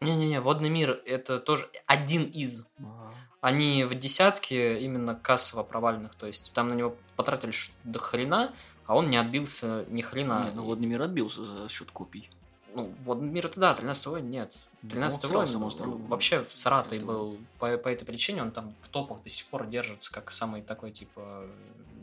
Не-не-не, 0.00 0.40
«Водный 0.40 0.70
мир»— 0.70 1.02
это 1.04 1.38
тоже 1.38 1.68
один 1.84 2.24
из. 2.24 2.66
Они 3.42 3.84
в 3.84 3.94
десятке 3.94 4.80
именно 4.80 5.14
кассово 5.14 5.62
провальных, 5.62 6.14
то 6.14 6.26
есть 6.26 6.52
там 6.54 6.70
на 6.70 6.74
него 6.74 6.96
потратили 7.16 7.52
до 7.84 7.98
хрена, 7.98 8.54
а 8.90 8.96
он 8.96 9.08
не 9.08 9.16
отбился 9.16 9.84
ни 9.88 10.02
хрена. 10.02 10.46
Не, 10.46 10.50
ну 10.50 10.64
водный 10.64 10.88
мир 10.88 11.02
отбился 11.02 11.44
за 11.44 11.68
счет 11.68 11.92
копий. 11.92 12.28
Ну, 12.74 12.92
«Водный 13.04 13.28
мир» 13.28 13.46
это 13.46 13.60
да, 13.60 13.72
13 13.72 14.06
войн 14.06 14.28
нет. 14.28 14.52
13 14.88 15.30
Ну, 15.30 15.96
вообще 16.08 16.44
в 16.44 16.52
Саратой 16.52 16.98
13 16.98 17.06
был 17.06 17.38
по, 17.60 17.76
по 17.78 17.88
этой 17.88 18.04
причине, 18.04 18.42
он 18.42 18.50
там 18.50 18.74
в 18.82 18.88
топах 18.88 19.22
до 19.22 19.28
сих 19.28 19.46
пор 19.46 19.68
держится, 19.68 20.12
как 20.12 20.32
самый 20.32 20.62
такой, 20.62 20.90
типа, 20.90 21.46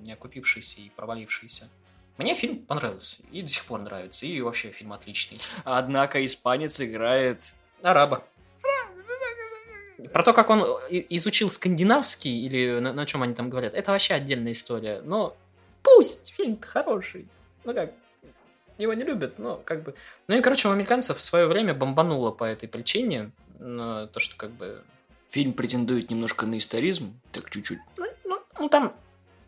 не 0.05 0.13
окупившийся 0.13 0.79
и 0.79 0.89
провалившийся. 0.95 1.69
Мне 2.17 2.35
фильм 2.35 2.59
понравился, 2.59 3.17
и 3.33 3.41
до 3.41 3.49
сих 3.49 3.65
пор 3.65 3.81
нравится, 3.81 4.25
и 4.25 4.39
вообще 4.39 4.71
фильм 4.71 4.93
отличный. 4.93 5.39
Однако 5.65 6.25
испанец 6.25 6.79
играет... 6.79 7.53
Араба. 7.81 8.23
Про 10.13 10.23
то, 10.23 10.31
как 10.31 10.49
он 10.49 10.61
изучил 11.09 11.49
скандинавский, 11.49 12.45
или 12.45 12.79
на, 12.79 13.05
чем 13.05 13.23
они 13.23 13.33
там 13.33 13.49
говорят, 13.49 13.73
это 13.73 13.91
вообще 13.91 14.13
отдельная 14.13 14.53
история. 14.53 15.01
Но 15.01 15.35
пусть 15.97 16.31
фильм 16.33 16.59
хороший. 16.61 17.27
Ну 17.63 17.73
как, 17.73 17.91
его 18.77 18.93
не 18.93 19.03
любят, 19.03 19.39
но 19.39 19.57
как 19.65 19.81
бы... 19.81 19.95
Ну 20.27 20.37
и, 20.37 20.41
короче, 20.41 20.67
у 20.67 20.71
американцев 20.71 21.17
в 21.17 21.23
свое 21.23 21.47
время 21.47 21.73
бомбануло 21.73 22.29
по 22.29 22.43
этой 22.43 22.69
причине. 22.69 23.31
но 23.59 24.05
то, 24.05 24.19
что 24.19 24.37
как 24.37 24.51
бы... 24.51 24.83
Фильм 25.29 25.53
претендует 25.53 26.11
немножко 26.11 26.45
на 26.45 26.59
историзм, 26.59 27.19
так 27.31 27.49
чуть-чуть. 27.49 27.79
Ну, 27.97 28.05
ну, 28.25 28.39
ну, 28.59 28.69
там 28.69 28.93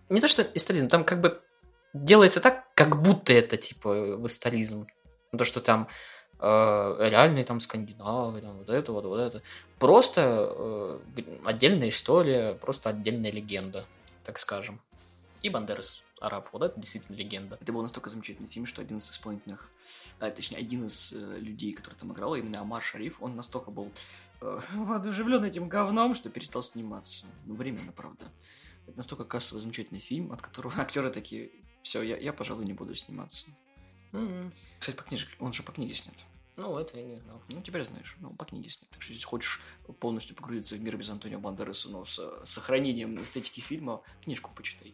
не 0.09 0.19
то, 0.19 0.27
что 0.27 0.41
историзм, 0.41 0.89
там 0.89 1.03
как 1.03 1.21
бы 1.21 1.39
делается 1.93 2.41
так, 2.41 2.65
как 2.73 2.99
будто 3.01 3.31
это 3.31 3.55
типа 3.55 4.17
в 4.17 4.25
историзм. 4.25 4.87
Ну, 5.31 5.37
То, 5.37 5.45
что 5.45 5.61
там 5.61 5.87
э, 6.39 6.95
реальные 6.99 7.45
там 7.45 7.59
скандинавы, 7.59 8.41
там, 8.41 8.57
вот 8.57 8.69
это, 8.69 8.91
вот, 8.91 9.05
вот 9.05 9.19
это. 9.19 9.43
Просто 9.77 10.21
э, 10.25 10.99
отдельная 11.45 11.89
история, 11.89 12.55
просто 12.55 12.89
отдельная 12.89 13.31
легенда, 13.31 13.85
так 14.23 14.39
скажем. 14.39 14.81
И 15.43 15.49
Бандерас 15.49 16.03
араб, 16.21 16.49
вот 16.51 16.63
это 16.63 16.79
действительно 16.79 17.15
легенда. 17.15 17.57
Это 17.61 17.71
был 17.73 17.81
настолько 17.81 18.09
замечательный 18.09 18.47
фильм, 18.47 18.65
что 18.65 18.81
один 18.81 18.97
из 18.97 19.09
исполнительных, 19.09 19.69
а, 20.19 20.29
точнее, 20.29 20.57
один 20.57 20.85
из 20.85 21.13
э, 21.13 21.39
людей, 21.39 21.73
который 21.73 21.95
там 21.95 22.11
играл, 22.13 22.35
именно 22.35 22.59
Амар 22.59 22.81
Шариф, 22.81 23.21
он 23.21 23.35
настолько 23.35 23.71
был 23.71 23.91
э, 24.41 24.59
воодушевлен 24.73 25.43
этим 25.43 25.69
говном, 25.69 26.15
что 26.15 26.29
перестал 26.29 26.63
сниматься. 26.63 27.27
Ну, 27.45 27.55
временно, 27.55 27.91
правда. 27.91 28.31
Это 28.87 28.97
настолько 28.97 29.23
кассовый 29.23 29.61
замечательный 29.61 29.99
фильм, 29.99 30.31
от 30.31 30.41
которого 30.41 30.73
актеры 30.81 31.09
такие, 31.09 31.51
все, 31.81 32.01
я, 32.01 32.17
я, 32.17 32.33
пожалуй, 32.33 32.65
не 32.65 32.73
буду 32.73 32.95
сниматься. 32.95 33.45
М-м. 34.11 34.51
Кстати, 34.79 34.95
по 34.95 35.03
книжке, 35.03 35.31
он 35.39 35.53
же 35.53 35.63
по 35.63 35.71
книге 35.71 35.93
снят. 35.95 36.15
Ну, 36.57 36.77
это 36.77 36.97
я 36.97 37.05
не 37.05 37.15
знал. 37.15 37.41
Ну, 37.47 37.61
теперь 37.61 37.85
знаешь, 37.85 38.17
ну, 38.19 38.31
по 38.31 38.43
книге 38.43 38.69
снят. 38.69 38.89
Так 38.89 39.01
что, 39.01 39.13
если 39.13 39.25
хочешь 39.25 39.61
полностью 39.99 40.35
погрузиться 40.35 40.75
в 40.75 40.81
мир 40.81 40.97
без 40.97 41.09
Антонио 41.09 41.39
Бандераса, 41.39 41.89
но 41.89 42.03
с 42.03 42.19
э, 42.19 42.41
сохранением 42.43 43.21
эстетики 43.21 43.61
фильма, 43.61 44.01
книжку 44.21 44.51
почитай. 44.53 44.93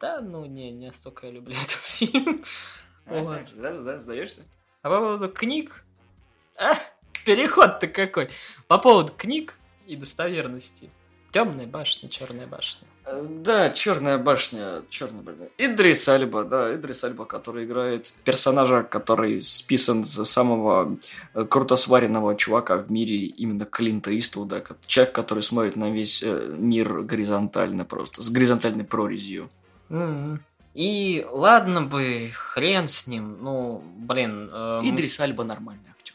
Да, 0.00 0.22
ну, 0.22 0.46
не, 0.46 0.70
не 0.70 0.86
настолько 0.86 1.26
я 1.26 1.32
люблю 1.32 1.54
этот 1.62 1.70
фильм. 1.72 2.42
Вот. 3.04 3.48
Сразу, 3.56 3.82
да, 3.82 4.00
сдаешься? 4.00 4.42
А 4.82 4.88
по 4.88 4.98
поводу 4.98 5.28
книг... 5.28 5.84
А, 6.58 6.74
переход-то 7.26 7.86
какой! 7.86 8.30
По 8.66 8.78
поводу 8.78 9.12
книг 9.16 9.56
и 9.86 9.96
достоверности. 9.96 10.90
Темная 11.32 11.66
башня, 11.66 12.08
черная 12.08 12.46
башня. 12.46 12.88
Э, 13.04 13.24
Да, 13.28 13.70
Черная 13.70 14.18
башня, 14.18 14.82
Черная 14.88 15.22
башня. 15.22 15.48
Идрис 15.58 16.08
Альба, 16.08 16.44
да, 16.44 16.74
Идрис 16.74 17.04
Альба, 17.04 17.24
который 17.24 17.66
играет 17.66 18.12
персонажа, 18.24 18.82
который 18.82 19.40
списан 19.42 20.04
за 20.04 20.24
самого 20.24 20.98
э, 21.34 21.44
круто 21.44 21.76
сваренного 21.76 22.34
чувака 22.36 22.78
в 22.78 22.90
мире, 22.90 23.16
именно 23.26 23.64
Клинта 23.64 24.18
Иствуда, 24.18 24.64
человек, 24.86 25.14
который 25.14 25.42
смотрит 25.42 25.76
на 25.76 25.90
весь 25.90 26.22
э, 26.22 26.54
мир 26.58 27.02
горизонтально 27.02 27.84
просто, 27.84 28.22
с 28.22 28.30
горизонтальной 28.30 28.84
прорезью. 28.84 29.50
М-м. 29.90 30.42
И 30.74 31.26
ладно 31.30 31.82
бы, 31.82 32.30
хрен 32.32 32.86
с 32.88 33.06
ним, 33.06 33.38
ну, 33.42 33.82
блин... 33.96 34.48
эм, 34.52 34.88
Идрис 34.88 35.18
Альба 35.18 35.44
нормальный 35.44 35.90
актер. 35.90 36.14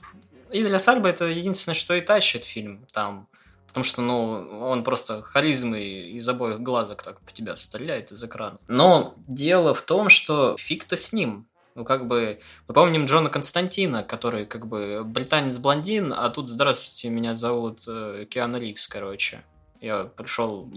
Идрис 0.51 0.88
Альба 0.88 1.09
это 1.09 1.25
единственное, 1.25 1.75
что 1.75 1.93
и 1.93 2.01
тащит 2.01 2.43
фильм 2.43 2.85
там. 2.93 3.27
Потому 3.67 3.83
что, 3.83 4.01
ну, 4.01 4.59
он 4.61 4.85
просто 4.85 5.21
харизмой 5.21 6.09
из 6.11 6.27
обоих 6.29 6.61
глазок 6.61 7.03
так 7.03 7.17
в 7.25 7.33
тебя 7.33 7.57
стреляет 7.57 8.13
из 8.13 8.23
экрана. 8.23 8.57
Но 8.69 9.15
дело 9.27 9.73
в 9.73 9.81
том, 9.81 10.07
что 10.07 10.55
фиг-то 10.57 10.95
с 10.95 11.11
ним. 11.11 11.45
Ну, 11.75 11.83
как 11.83 12.07
бы, 12.07 12.39
мы 12.69 12.73
помним 12.73 13.05
Джона 13.05 13.29
Константина, 13.29 14.01
который, 14.01 14.45
как 14.45 14.65
бы, 14.65 15.01
британец-блондин, 15.03 16.13
а 16.15 16.29
тут, 16.29 16.47
здравствуйте, 16.47 17.09
меня 17.09 17.35
зовут 17.35 17.81
э, 17.85 18.25
Киану 18.29 18.57
Ривз, 18.57 18.88
короче. 18.88 19.43
Я 19.81 20.05
пришел 20.05 20.69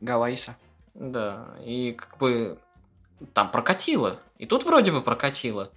Гавайса. 0.00 0.56
Да, 0.98 1.46
и 1.64 1.92
как 1.92 2.18
бы 2.18 2.58
там 3.34 3.50
прокатило. 3.50 4.18
И 4.38 4.46
тут 4.46 4.64
вроде 4.64 4.92
бы 4.92 5.00
прокатило. 5.02 5.70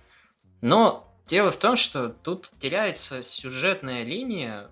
Но 0.62 1.08
дело 1.28 1.52
в 1.52 1.58
том, 1.58 1.76
что 1.76 2.10
тут 2.10 2.52
теряется 2.60 3.24
сюжетная 3.24 4.04
линия 4.04 4.70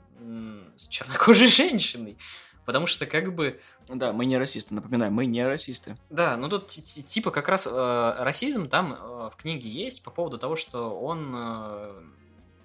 с 0.75 0.87
чернокожей 0.87 1.47
женщиной. 1.51 2.17
Потому 2.65 2.87
что 2.87 3.05
как 3.05 3.33
бы... 3.33 3.61
Да, 3.87 4.11
мы 4.11 4.25
не 4.25 4.37
расисты, 4.37 4.73
напоминаю, 4.73 5.09
мы 5.13 5.25
не 5.25 5.45
расисты. 5.45 5.95
Да, 6.09 6.35
ну 6.35 6.49
тут 6.49 6.67
ти- 6.67 6.81
ти- 6.81 7.01
типа 7.03 7.31
как 7.31 7.47
раз 7.47 7.65
э, 7.71 8.15
расизм 8.19 8.67
там 8.67 8.93
э, 8.93 9.29
в 9.31 9.35
книге 9.37 9.69
есть 9.69 10.03
по 10.03 10.11
поводу 10.11 10.37
того, 10.37 10.57
что 10.57 10.99
он 10.99 11.31
э, 11.33 11.93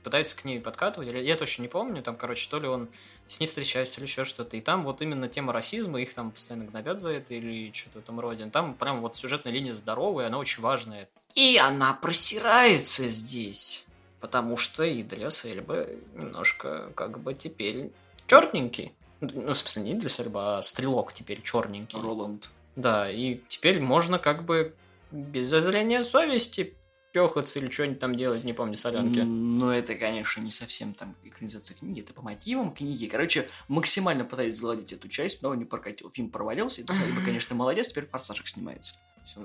пытается 0.03 0.37
к 0.37 0.45
ней 0.45 0.59
подкатывать. 0.61 1.09
или- 1.09 1.21
Я 1.23 1.37
точно 1.37 1.62
не 1.62 1.68
помню, 1.68 2.03
там, 2.03 2.16
короче, 2.16 2.51
то 2.51 2.59
ли 2.59 2.66
он 2.66 2.88
с 3.29 3.41
ней 3.41 3.47
встречается 3.47 3.99
или 3.99 4.07
еще 4.07 4.25
что-то. 4.25 4.57
И 4.57 4.61
там 4.61 4.85
вот 4.85 5.03
именно 5.03 5.29
тема 5.29 5.53
расизма, 5.53 6.01
их 6.01 6.15
там 6.15 6.31
постоянно 6.31 6.67
гнобят 6.67 7.01
за 7.01 7.13
это 7.13 7.35
или 7.35 7.73
что-то 7.73 7.99
в 7.99 8.03
этом 8.03 8.21
роде. 8.21 8.47
Там 8.47 8.75
прям 8.75 9.01
вот 9.01 9.17
сюжетная 9.17 9.53
линия 9.53 9.75
здоровая, 9.75 10.27
она 10.27 10.39
очень 10.39 10.63
важная. 10.63 11.09
И 11.35 11.57
она 11.57 11.95
просирается 11.95 13.09
здесь. 13.09 13.87
Потому 14.21 14.57
что 14.57 14.85
Идрис 14.85 15.45
Эльба 15.45 15.87
немножко 16.15 16.93
как 16.95 17.19
бы 17.19 17.35
теперь 17.35 17.91
черненький. 18.27 18.93
Ну, 19.21 19.55
смысле, 19.55 19.83
не 19.83 19.93
Идрис 19.95 20.21
Эльба, 20.21 20.59
а 20.59 20.63
Стрелок 20.63 21.13
теперь 21.13 21.43
черненький. 21.43 22.01
Роланд. 22.01 22.51
Да, 22.77 23.11
и 23.11 23.41
теперь 23.49 23.81
можно 23.81 24.19
как 24.19 24.45
бы 24.45 24.75
без 25.11 25.49
зазрения 25.49 26.05
совести 26.05 26.75
пехаться 27.12 27.59
или 27.59 27.70
что-нибудь 27.70 28.01
там 28.01 28.16
делать, 28.16 28.44
не 28.44 28.53
помню, 28.53 28.77
солянки. 28.77 29.20
Но 29.20 29.72
это, 29.72 29.94
конечно, 29.94 30.40
не 30.40 30.51
совсем 30.51 30.94
там 30.94 31.14
экранизация 31.22 31.77
книги, 31.77 32.01
это 32.01 32.14
по 32.14 32.22
мотивам 32.22 32.72
книги. 32.72 33.07
Короче, 33.07 33.48
максимально 33.68 34.25
пытались 34.25 34.59
заладить 34.59 34.92
эту 34.92 35.09
часть, 35.09 35.42
но 35.42 35.55
не 35.55 35.64
прокатил. 35.64 36.11
Фильм 36.11 36.31
провалился, 36.31 36.81
и 36.81 36.85
бы, 36.85 37.22
конечно, 37.25 37.55
молодец, 37.55 37.88
теперь 37.88 38.07
Форсажик 38.07 38.48
снимается. 38.48 38.94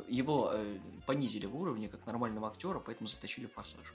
Его 0.08 0.51
э, 0.53 0.77
понизили 1.06 1.45
в 1.45 1.56
уровне 1.56 1.88
как 1.88 2.06
нормального 2.06 2.47
актера, 2.47 2.80
поэтому 2.80 3.08
затащили 3.08 3.45
в 3.45 3.53
Форсаж. 3.53 3.93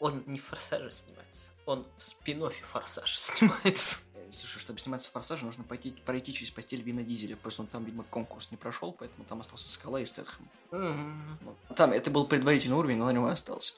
Он 0.00 0.22
не 0.26 0.38
в 0.38 0.44
Форсаже 0.46 0.90
снимается, 0.92 1.50
он 1.66 1.84
в 1.96 2.02
спин 2.02 2.42
Форсаж 2.72 3.18
снимается. 3.18 4.00
Слушай, 4.32 4.58
чтобы 4.58 4.78
сниматься 4.78 5.08
в 5.08 5.12
Форсаже, 5.12 5.44
нужно 5.44 5.64
пойти, 5.64 5.90
пройти 5.90 6.32
через 6.32 6.50
постель 6.50 6.82
Вина 6.82 7.02
Дизеля. 7.02 7.36
Просто 7.36 7.62
он 7.62 7.68
там, 7.68 7.84
видимо, 7.84 8.04
конкурс 8.04 8.50
не 8.50 8.56
прошел, 8.56 8.92
поэтому 8.92 9.24
там 9.24 9.40
остался 9.40 9.68
Скала 9.68 10.00
и 10.00 10.04
Стэтхэм. 10.04 10.48
Вот. 10.70 11.76
Там 11.76 11.92
это 11.92 12.10
был 12.10 12.26
предварительный 12.26 12.76
уровень, 12.76 12.96
но 12.96 13.06
на 13.06 13.12
него 13.12 13.28
и 13.28 13.32
остался. 13.32 13.74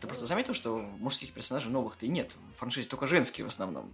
Ты 0.00 0.06
просто 0.06 0.26
заметил, 0.26 0.54
что 0.54 0.78
мужских 0.98 1.32
персонажей 1.32 1.70
новых-то 1.70 2.06
и 2.06 2.08
нет. 2.08 2.34
В 2.54 2.58
франшизе 2.58 2.88
только 2.88 3.06
женские 3.06 3.44
в 3.44 3.48
основном. 3.48 3.92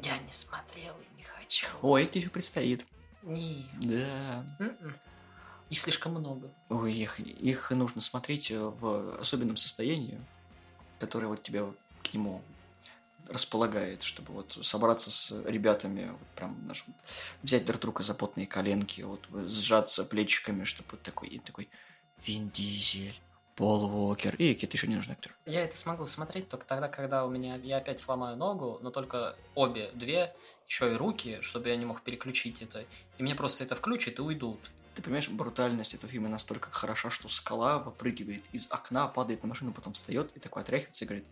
Я 0.00 0.18
не 0.18 0.30
смотрел 0.30 0.94
и 0.94 1.16
не 1.16 1.22
хочу. 1.22 1.66
Ой, 1.80 2.04
это 2.04 2.18
еще 2.18 2.28
предстоит. 2.28 2.84
Не. 3.22 3.66
Да. 3.80 4.44
М-м. 4.58 4.96
Их 5.70 5.80
слишком 5.80 6.12
много. 6.12 6.50
Ой, 6.68 6.92
их, 6.92 7.18
их 7.18 7.70
нужно 7.70 8.02
смотреть 8.02 8.50
э, 8.50 8.58
в 8.58 9.18
особенном 9.18 9.56
состоянии, 9.56 10.20
которое 11.00 11.28
вот 11.28 11.42
тебя 11.42 11.64
к 12.02 12.12
нему 12.12 12.42
располагает, 13.28 14.02
чтобы 14.02 14.32
вот 14.32 14.58
собраться 14.62 15.10
с 15.10 15.42
ребятами, 15.46 16.10
вот 16.10 16.28
прям 16.36 16.56
вот 16.68 16.76
взять 17.42 17.64
друг 17.64 17.80
друга 17.80 18.02
за 18.02 18.14
потные 18.14 18.46
коленки, 18.46 19.02
вот 19.02 19.26
сжаться 19.48 20.04
плечиками, 20.04 20.64
чтобы 20.64 20.90
вот 20.92 21.02
такой, 21.02 21.28
и 21.28 21.38
такой 21.38 21.68
Вин 22.24 22.50
Дизель, 22.50 23.18
Пол 23.56 23.84
Уокер 23.84 24.34
и 24.34 24.52
какие-то 24.52 24.76
еще 24.76 24.88
не 24.88 24.96
нужны 24.96 25.12
актеры. 25.12 25.34
Я 25.46 25.64
это 25.64 25.76
смогу 25.76 26.06
смотреть 26.06 26.48
только 26.48 26.66
тогда, 26.66 26.88
когда 26.88 27.24
у 27.24 27.30
меня 27.30 27.56
я 27.56 27.78
опять 27.78 28.00
сломаю 28.00 28.36
ногу, 28.36 28.78
но 28.82 28.90
только 28.90 29.36
обе 29.54 29.90
две, 29.94 30.34
еще 30.66 30.92
и 30.92 30.96
руки, 30.96 31.38
чтобы 31.42 31.68
я 31.68 31.76
не 31.76 31.84
мог 31.84 32.02
переключить 32.02 32.62
это. 32.62 32.84
И 33.18 33.22
мне 33.22 33.34
просто 33.34 33.64
это 33.64 33.76
включат 33.76 34.18
и 34.18 34.22
уйдут. 34.22 34.58
Ты 34.94 35.02
понимаешь, 35.02 35.28
брутальность 35.28 35.94
этого 35.94 36.10
фильма 36.10 36.28
настолько 36.28 36.70
хороша, 36.70 37.10
что 37.10 37.28
скала 37.28 37.78
выпрыгивает 37.78 38.44
из 38.52 38.70
окна, 38.70 39.08
падает 39.08 39.42
на 39.42 39.48
машину, 39.48 39.72
потом 39.72 39.92
встает 39.92 40.30
и 40.36 40.40
такой 40.40 40.62
отряхивается 40.62 41.04
и 41.04 41.08
говорит, 41.08 41.26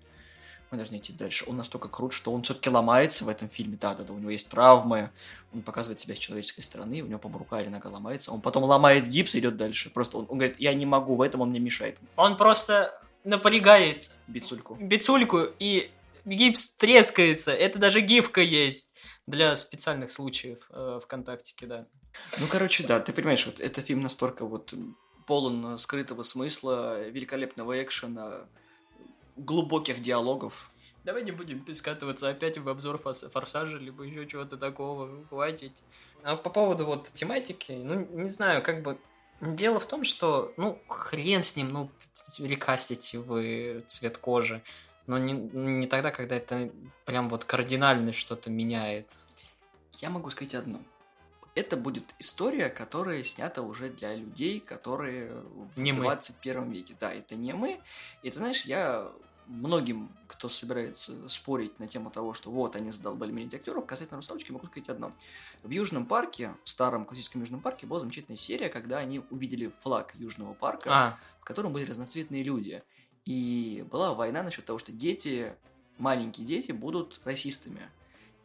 мы 0.72 0.78
должны 0.78 0.96
идти 0.96 1.12
дальше. 1.12 1.44
Он 1.46 1.56
настолько 1.56 1.88
крут, 1.88 2.12
что 2.12 2.32
он 2.32 2.42
все-таки 2.42 2.70
ломается 2.70 3.24
в 3.24 3.28
этом 3.28 3.48
фильме. 3.48 3.76
Да-да-да, 3.80 4.12
у 4.12 4.18
него 4.18 4.30
есть 4.30 4.50
травмы, 4.50 5.10
он 5.52 5.62
показывает 5.62 6.00
себя 6.00 6.14
с 6.14 6.18
человеческой 6.18 6.62
стороны, 6.62 7.02
у 7.02 7.06
него, 7.06 7.18
по-моему, 7.18 7.40
рука 7.40 7.60
или 7.60 7.68
нога 7.68 7.90
ломается. 7.90 8.32
Он 8.32 8.40
потом 8.40 8.64
ломает 8.64 9.06
гипс 9.06 9.34
и 9.34 9.38
идет 9.38 9.56
дальше. 9.56 9.90
Просто 9.90 10.18
он, 10.18 10.26
он 10.28 10.38
говорит, 10.38 10.58
я 10.58 10.74
не 10.74 10.86
могу, 10.86 11.14
в 11.14 11.22
этом 11.22 11.42
он 11.42 11.50
мне 11.50 11.60
мешает. 11.60 11.98
Он 12.16 12.36
просто 12.36 12.98
напрягает 13.24 14.10
Бицульку. 14.26 14.74
бицульку, 14.80 15.46
и 15.58 15.90
гипс 16.24 16.76
трескается. 16.76 17.52
Это 17.52 17.78
даже 17.78 18.00
гифка 18.00 18.40
есть 18.40 18.94
для 19.26 19.54
специальных 19.56 20.10
случаев 20.10 20.58
э, 20.70 21.00
ВКонтактике, 21.04 21.66
да. 21.66 21.86
Ну, 22.38 22.46
короче, 22.48 22.84
да, 22.86 23.00
ты 23.00 23.12
понимаешь, 23.12 23.46
вот 23.46 23.60
этот 23.60 23.86
фильм 23.86 24.00
настолько 24.00 24.44
вот 24.44 24.74
полон 25.26 25.78
скрытого 25.78 26.22
смысла, 26.22 27.08
великолепного 27.08 27.82
экшена, 27.82 28.46
глубоких 29.36 30.02
диалогов. 30.02 30.70
Давай 31.04 31.24
не 31.24 31.32
будем 31.32 31.64
скатываться 31.74 32.28
опять 32.28 32.58
в 32.58 32.68
обзор 32.68 32.98
форсажа, 32.98 33.76
либо 33.78 34.04
еще 34.04 34.26
чего-то 34.26 34.56
такого, 34.56 35.26
хватит. 35.26 35.72
А 36.22 36.36
по 36.36 36.50
поводу 36.50 36.86
вот 36.86 37.08
тематики, 37.12 37.72
ну, 37.72 38.06
не 38.10 38.30
знаю, 38.30 38.62
как 38.62 38.82
бы... 38.82 38.98
Дело 39.40 39.80
в 39.80 39.86
том, 39.86 40.04
что, 40.04 40.54
ну, 40.56 40.80
хрен 40.86 41.42
с 41.42 41.56
ним, 41.56 41.72
ну, 41.72 41.90
рекастите 42.38 43.18
вы 43.18 43.82
цвет 43.88 44.16
кожи, 44.16 44.62
но 45.08 45.18
не, 45.18 45.32
не 45.32 45.88
тогда, 45.88 46.12
когда 46.12 46.36
это 46.36 46.70
прям 47.04 47.28
вот 47.28 47.44
кардинально 47.44 48.12
что-то 48.12 48.50
меняет. 48.50 49.16
Я 49.94 50.10
могу 50.10 50.30
сказать 50.30 50.54
одно. 50.54 50.80
Это 51.54 51.76
будет 51.76 52.14
история, 52.18 52.68
которая 52.68 53.22
снята 53.24 53.62
уже 53.62 53.90
для 53.90 54.14
людей, 54.14 54.58
которые 54.60 55.42
в 55.74 55.80
Не 55.80 55.92
мы. 55.92 56.04
21 56.04 56.70
веке. 56.70 56.96
Да, 56.98 57.12
это 57.12 57.34
не 57.34 57.52
мы. 57.52 57.80
И 58.22 58.30
ты 58.30 58.36
знаешь, 58.36 58.64
я 58.64 59.10
многим, 59.46 60.08
кто 60.26 60.48
собирается 60.48 61.28
спорить 61.28 61.78
на 61.78 61.86
тему 61.86 62.10
того, 62.10 62.32
что 62.32 62.50
вот 62.50 62.74
они 62.76 62.90
задолбали 62.90 63.32
менять 63.32 63.54
актеров, 63.54 63.84
касательно 63.86 64.18
русалочки, 64.18 64.50
могу 64.50 64.66
сказать 64.66 64.88
одно. 64.88 65.12
В 65.62 65.70
Южном 65.70 66.06
парке, 66.06 66.54
в 66.64 66.68
старом 66.68 67.04
классическом 67.04 67.42
Южном 67.42 67.60
парке, 67.60 67.86
была 67.86 68.00
замечательная 68.00 68.38
серия, 68.38 68.68
когда 68.68 68.98
они 68.98 69.22
увидели 69.30 69.72
флаг 69.82 70.14
Южного 70.14 70.54
парка, 70.54 70.90
А, 70.90 71.18
в 71.40 71.44
котором 71.44 71.72
были 71.72 71.84
разноцветные 71.84 72.42
люди. 72.42 72.82
И 73.24 73.84
была 73.90 74.14
война 74.14 74.42
насчет 74.42 74.64
того, 74.64 74.78
что 74.78 74.90
дети, 74.90 75.52
маленькие 75.98 76.46
дети, 76.46 76.72
будут 76.72 77.20
расистами. 77.24 77.82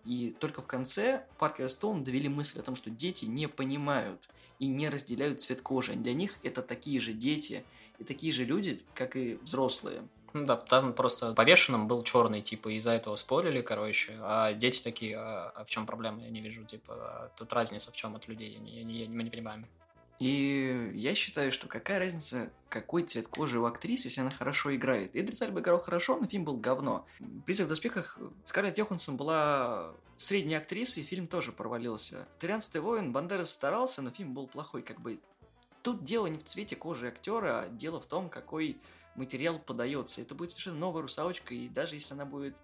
И 0.07 0.33
только 0.39 0.61
в 0.61 0.67
конце 0.67 1.25
Паркер 1.37 1.65
и 1.65 1.69
Стоун 1.69 2.05
довели 2.05 2.29
мысль 2.29 2.59
о 2.59 2.63
том, 2.63 2.77
что 2.77 2.89
дети 2.89 3.25
не 3.25 3.47
понимают 3.47 4.29
и 4.57 4.67
не 4.67 4.87
разделяют 4.87 5.41
цвет 5.41 5.61
кожи. 5.61 5.93
Для 5.93 6.13
них 6.13 6.39
это 6.43 6.61
такие 6.61 7.01
же 7.01 7.11
дети 7.11 7.65
и 7.99 8.05
такие 8.05 8.31
же 8.31 8.45
люди, 8.45 8.79
как 8.93 9.17
и 9.17 9.35
взрослые. 9.41 10.01
ну 10.33 10.45
да, 10.45 10.55
там 10.55 10.93
просто 10.93 11.33
повешенным 11.33 11.87
был 11.89 12.03
черный, 12.03 12.41
типа, 12.41 12.69
из-за 12.77 12.91
этого 12.91 13.17
спорили, 13.17 13.61
короче, 13.61 14.17
а 14.21 14.53
дети 14.53 14.81
такие, 14.81 15.17
а, 15.17 15.51
а 15.53 15.65
в 15.65 15.69
чем 15.69 15.85
проблема, 15.85 16.21
я 16.21 16.29
не 16.29 16.39
вижу, 16.41 16.63
типа, 16.63 16.93
а 16.93 17.31
тут 17.35 17.51
разница 17.51 17.91
в 17.91 17.95
чем 17.95 18.15
от 18.15 18.27
людей, 18.29 18.53
я 18.53 18.59
не, 18.59 18.71
я 18.79 18.83
не- 18.83 19.07
мы 19.07 19.23
не 19.23 19.29
понимаем. 19.29 19.67
И 20.19 20.91
я 20.95 21.13
считаю, 21.13 21.51
что 21.51 21.67
какая 21.67 21.99
разница, 21.99 22.49
какой 22.69 23.03
цвет 23.03 23.27
кожи 23.27 23.59
у 23.59 23.65
актрисы, 23.65 24.07
если 24.07 24.21
она 24.21 24.31
хорошо 24.31 24.73
играет. 24.75 25.15
Идрис 25.15 25.41
Альба 25.41 25.59
играл 25.59 25.79
хорошо, 25.79 26.17
но 26.17 26.27
фильм 26.27 26.43
был 26.43 26.57
говно. 26.57 27.05
«Призрак 27.45 27.67
в 27.67 27.69
доспехах» 27.69 28.17
Скарлетт 28.45 28.77
Йоханссон 28.77 29.15
была 29.15 29.93
средней 30.17 30.55
актрисой, 30.55 31.03
и 31.03 31.05
фильм 31.05 31.27
тоже 31.27 31.51
провалился. 31.51 32.27
«Тринадцатый 32.39 32.81
воин» 32.81 33.11
Бандерас 33.11 33.51
старался, 33.51 34.01
но 34.01 34.09
фильм 34.09 34.33
был 34.33 34.47
плохой. 34.47 34.81
Как 34.81 34.99
бы 34.99 35.19
тут 35.83 36.03
дело 36.03 36.25
не 36.27 36.39
в 36.39 36.43
цвете 36.43 36.75
кожи 36.75 37.07
актера, 37.07 37.61
а 37.61 37.69
дело 37.69 38.01
в 38.01 38.07
том, 38.07 38.29
какой 38.29 38.77
материал 39.15 39.59
подается. 39.59 40.21
Это 40.21 40.33
будет 40.33 40.51
совершенно 40.51 40.79
новая 40.79 41.03
русалочка, 41.03 41.53
и 41.53 41.69
даже 41.69 41.95
если 41.95 42.13
она 42.15 42.25
будет 42.25 42.55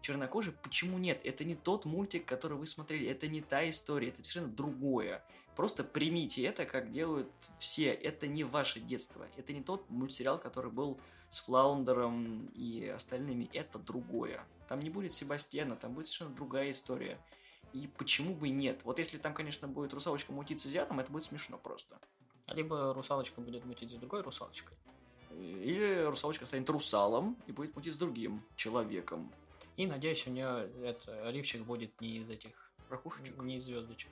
чернокожей, 0.00 0.52
почему 0.62 0.98
нет? 0.98 1.20
Это 1.24 1.44
не 1.44 1.54
тот 1.54 1.84
мультик, 1.84 2.24
который 2.24 2.56
вы 2.56 2.66
смотрели, 2.66 3.08
это 3.08 3.28
не 3.28 3.40
та 3.40 3.68
история, 3.68 4.08
это 4.08 4.18
совершенно 4.18 4.48
другое. 4.48 5.22
Просто 5.56 5.84
примите 5.84 6.42
это, 6.44 6.64
как 6.64 6.90
делают 6.90 7.30
все. 7.58 7.92
Это 7.92 8.26
не 8.26 8.44
ваше 8.44 8.80
детство. 8.80 9.26
Это 9.36 9.52
не 9.52 9.62
тот 9.62 9.88
мультсериал, 9.90 10.38
который 10.38 10.70
был 10.70 10.98
с 11.28 11.40
Флаундером 11.40 12.46
и 12.54 12.86
остальными. 12.88 13.50
Это 13.52 13.78
другое. 13.78 14.46
Там 14.68 14.80
не 14.80 14.90
будет 14.90 15.12
Себастьяна, 15.12 15.76
там 15.76 15.94
будет 15.94 16.06
совершенно 16.06 16.34
другая 16.34 16.70
история. 16.70 17.18
И 17.72 17.88
почему 17.96 18.34
бы 18.34 18.48
и 18.48 18.50
нет? 18.50 18.80
Вот 18.84 18.98
если 18.98 19.18
там, 19.18 19.34
конечно, 19.34 19.68
будет 19.68 19.94
русалочка 19.94 20.32
мутить 20.32 20.60
с 20.60 20.66
азиатом, 20.66 21.00
это 21.00 21.10
будет 21.10 21.24
смешно 21.24 21.58
просто. 21.58 21.98
Либо 22.48 22.92
русалочка 22.92 23.40
будет 23.40 23.64
мутить 23.64 23.90
с 23.90 23.94
другой 23.94 24.22
русалочкой. 24.22 24.76
Или 25.38 26.04
русалочка 26.04 26.44
станет 26.44 26.68
русалом 26.68 27.36
и 27.46 27.52
будет 27.52 27.74
мутить 27.74 27.94
с 27.94 27.96
другим 27.96 28.42
человеком. 28.56 29.32
И, 29.76 29.86
надеюсь, 29.86 30.26
у 30.26 30.30
нее 30.30 30.70
это, 30.82 31.30
лифчик 31.30 31.62
будет 31.62 31.98
не 32.00 32.18
из 32.18 32.28
этих, 32.28 32.72
Ракушечек. 32.90 33.38
не 33.38 33.56
из 33.56 33.64
звездочек. 33.64 34.10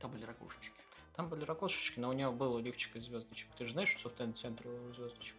Там 0.00 0.10
были 0.10 0.24
ракушечки. 0.24 0.72
Там 1.14 1.28
были 1.28 1.44
ракушечки, 1.44 1.98
но 1.98 2.10
у 2.10 2.12
нее 2.12 2.30
был 2.30 2.58
лифчик 2.58 2.96
из 2.96 3.04
звездочек. 3.04 3.48
Ты 3.56 3.66
же 3.66 3.72
знаешь, 3.72 3.88
что 3.88 4.08
в 4.08 4.14
центре 4.34 4.70
у 4.70 4.94
звездочек? 4.94 5.34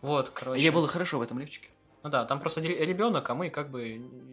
Вот, 0.00 0.30
короче. 0.30 0.60
Или 0.60 0.70
было 0.70 0.88
хорошо 0.88 1.18
в 1.18 1.22
этом 1.22 1.38
лифчике. 1.38 1.70
Ну 2.02 2.08
да, 2.08 2.24
там 2.24 2.40
просто 2.40 2.62
ребенок, 2.62 3.28
а 3.28 3.34
мы 3.34 3.50
как 3.50 3.70
бы 3.70 3.82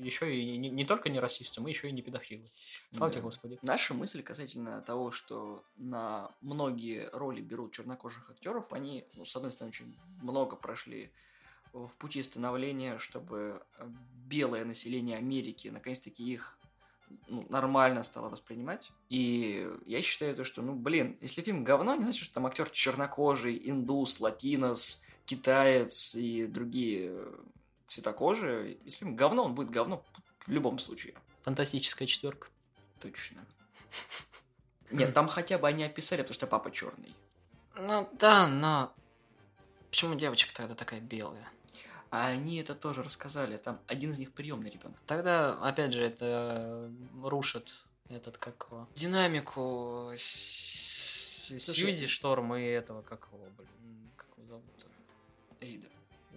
еще 0.02 0.34
и 0.34 0.58
не, 0.58 0.70
не 0.70 0.86
только 0.86 1.10
не 1.10 1.20
расисты, 1.20 1.60
мы 1.60 1.70
еще 1.70 1.90
и 1.90 1.92
не 1.92 2.02
педофилы. 2.02 2.48
Слава 2.94 3.12
тебе. 3.12 3.22
Господи. 3.22 3.60
Наша 3.62 3.94
мысль 3.94 4.24
касательно 4.24 4.82
того, 4.82 5.12
что 5.12 5.64
на 5.76 6.32
многие 6.40 7.10
роли 7.12 7.42
берут 7.42 7.74
чернокожих 7.74 8.30
актеров, 8.32 8.72
они, 8.72 9.06
ну, 9.16 9.26
с 9.26 9.36
одной 9.36 9.52
стороны, 9.52 9.70
очень 9.70 9.98
много 10.22 10.56
прошли 10.56 11.12
в 11.74 11.90
пути 11.98 12.24
становления, 12.24 12.98
чтобы 12.98 13.62
э, 13.78 13.88
белое 14.26 14.64
население 14.64 15.18
Америки 15.18 15.68
наконец-таки 15.68 16.24
их 16.24 16.57
ну, 17.28 17.46
нормально 17.50 18.04
стало 18.04 18.30
воспринимать. 18.30 18.92
И 19.10 19.70
я 19.86 20.02
считаю 20.02 20.36
то, 20.36 20.44
что, 20.44 20.62
ну, 20.62 20.74
блин, 20.74 21.18
если 21.22 21.42
фильм 21.42 21.64
говно, 21.64 21.96
не 21.96 22.04
значит, 22.04 22.26
что 22.26 22.36
там 22.36 22.46
актер 22.46 22.70
чернокожий, 22.70 23.62
индус, 23.66 24.20
латинос, 24.20 25.06
китаец 25.26 26.16
и 26.16 26.48
другие 26.48 27.10
э, 27.12 27.36
цвета 27.86 28.14
кожи. 28.14 28.78
Если 28.84 29.00
фильм 29.00 29.16
говно, 29.16 29.44
он 29.44 29.56
будет 29.56 29.70
говно 29.70 30.04
в 30.46 30.52
любом 30.52 30.80
случае. 30.80 31.14
Фантастическая 31.44 32.08
четверка. 32.08 32.48
Точно. 33.00 33.46
Нет, 34.92 35.14
там 35.14 35.28
хотя 35.28 35.58
бы 35.58 35.68
они 35.68 35.84
описали, 35.84 36.22
потому 36.22 36.34
что 36.34 36.48
папа 36.48 36.72
черный. 36.72 37.14
Ну 37.76 38.10
да, 38.14 38.48
но 38.48 38.94
почему 39.90 40.16
девочка 40.16 40.54
тогда 40.54 40.76
такая 40.76 41.02
белая? 41.02 41.48
А 42.10 42.28
они 42.28 42.58
это 42.58 42.74
тоже 42.76 43.04
рассказали. 43.04 43.58
Там 43.58 43.80
один 43.88 44.12
из 44.12 44.20
них 44.20 44.32
приемный 44.32 44.70
ребенок. 44.70 44.98
Тогда, 45.06 45.54
опять 45.62 45.94
же, 45.94 46.02
это 46.02 46.90
рушит 47.24 47.86
этот, 48.10 48.38
как 48.38 48.68
его, 48.70 48.88
динамику 48.96 50.12
Сьюзи 50.18 52.08
Шторм 52.08 52.56
и 52.56 52.64
этого, 52.64 53.02
как 53.02 53.28
его, 53.32 53.46
блин, 53.58 54.12
как 54.16 54.28
его 54.38 54.48
зовут? 54.48 54.64
Рида. 55.60 55.88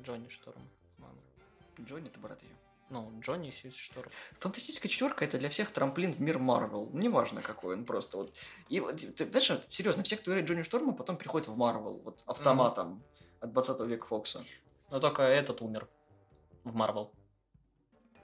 Джонни 0.02 0.28
Шторм. 0.28 0.62
по-моему. 0.96 1.20
Джонни 1.80 2.08
это 2.08 2.18
брат 2.18 2.42
ее. 2.42 2.56
Ну, 2.90 3.12
Джонни 3.20 3.50
и 3.50 3.52
Сьюзи 3.52 3.78
Шторм. 3.78 4.10
Фантастическая 4.32 4.90
четверка 4.90 5.24
это 5.24 5.38
для 5.38 5.48
всех 5.48 5.70
трамплин 5.70 6.12
в 6.12 6.20
мир 6.20 6.38
Марвел. 6.38 6.90
Неважно 6.92 7.42
какой 7.42 7.76
он 7.76 7.84
просто 7.84 8.16
вот. 8.16 8.34
И 8.68 8.80
вот, 8.80 8.96
ты, 8.96 9.30
знаешь, 9.30 9.52
серьезно, 9.68 10.02
все, 10.02 10.16
кто 10.16 10.32
играет 10.32 10.48
Джонни 10.48 10.62
Шторма, 10.62 10.92
потом 10.92 11.16
приходят 11.16 11.46
в 11.46 11.56
Марвел, 11.56 12.00
вот 12.04 12.22
автоматом 12.26 13.02
от 13.40 13.52
20 13.52 13.80
века 13.86 14.06
Фокса. 14.06 14.44
Но 14.90 15.00
только 15.00 15.22
этот 15.22 15.62
умер 15.62 15.88
в 16.64 16.74
Марвел. 16.74 17.12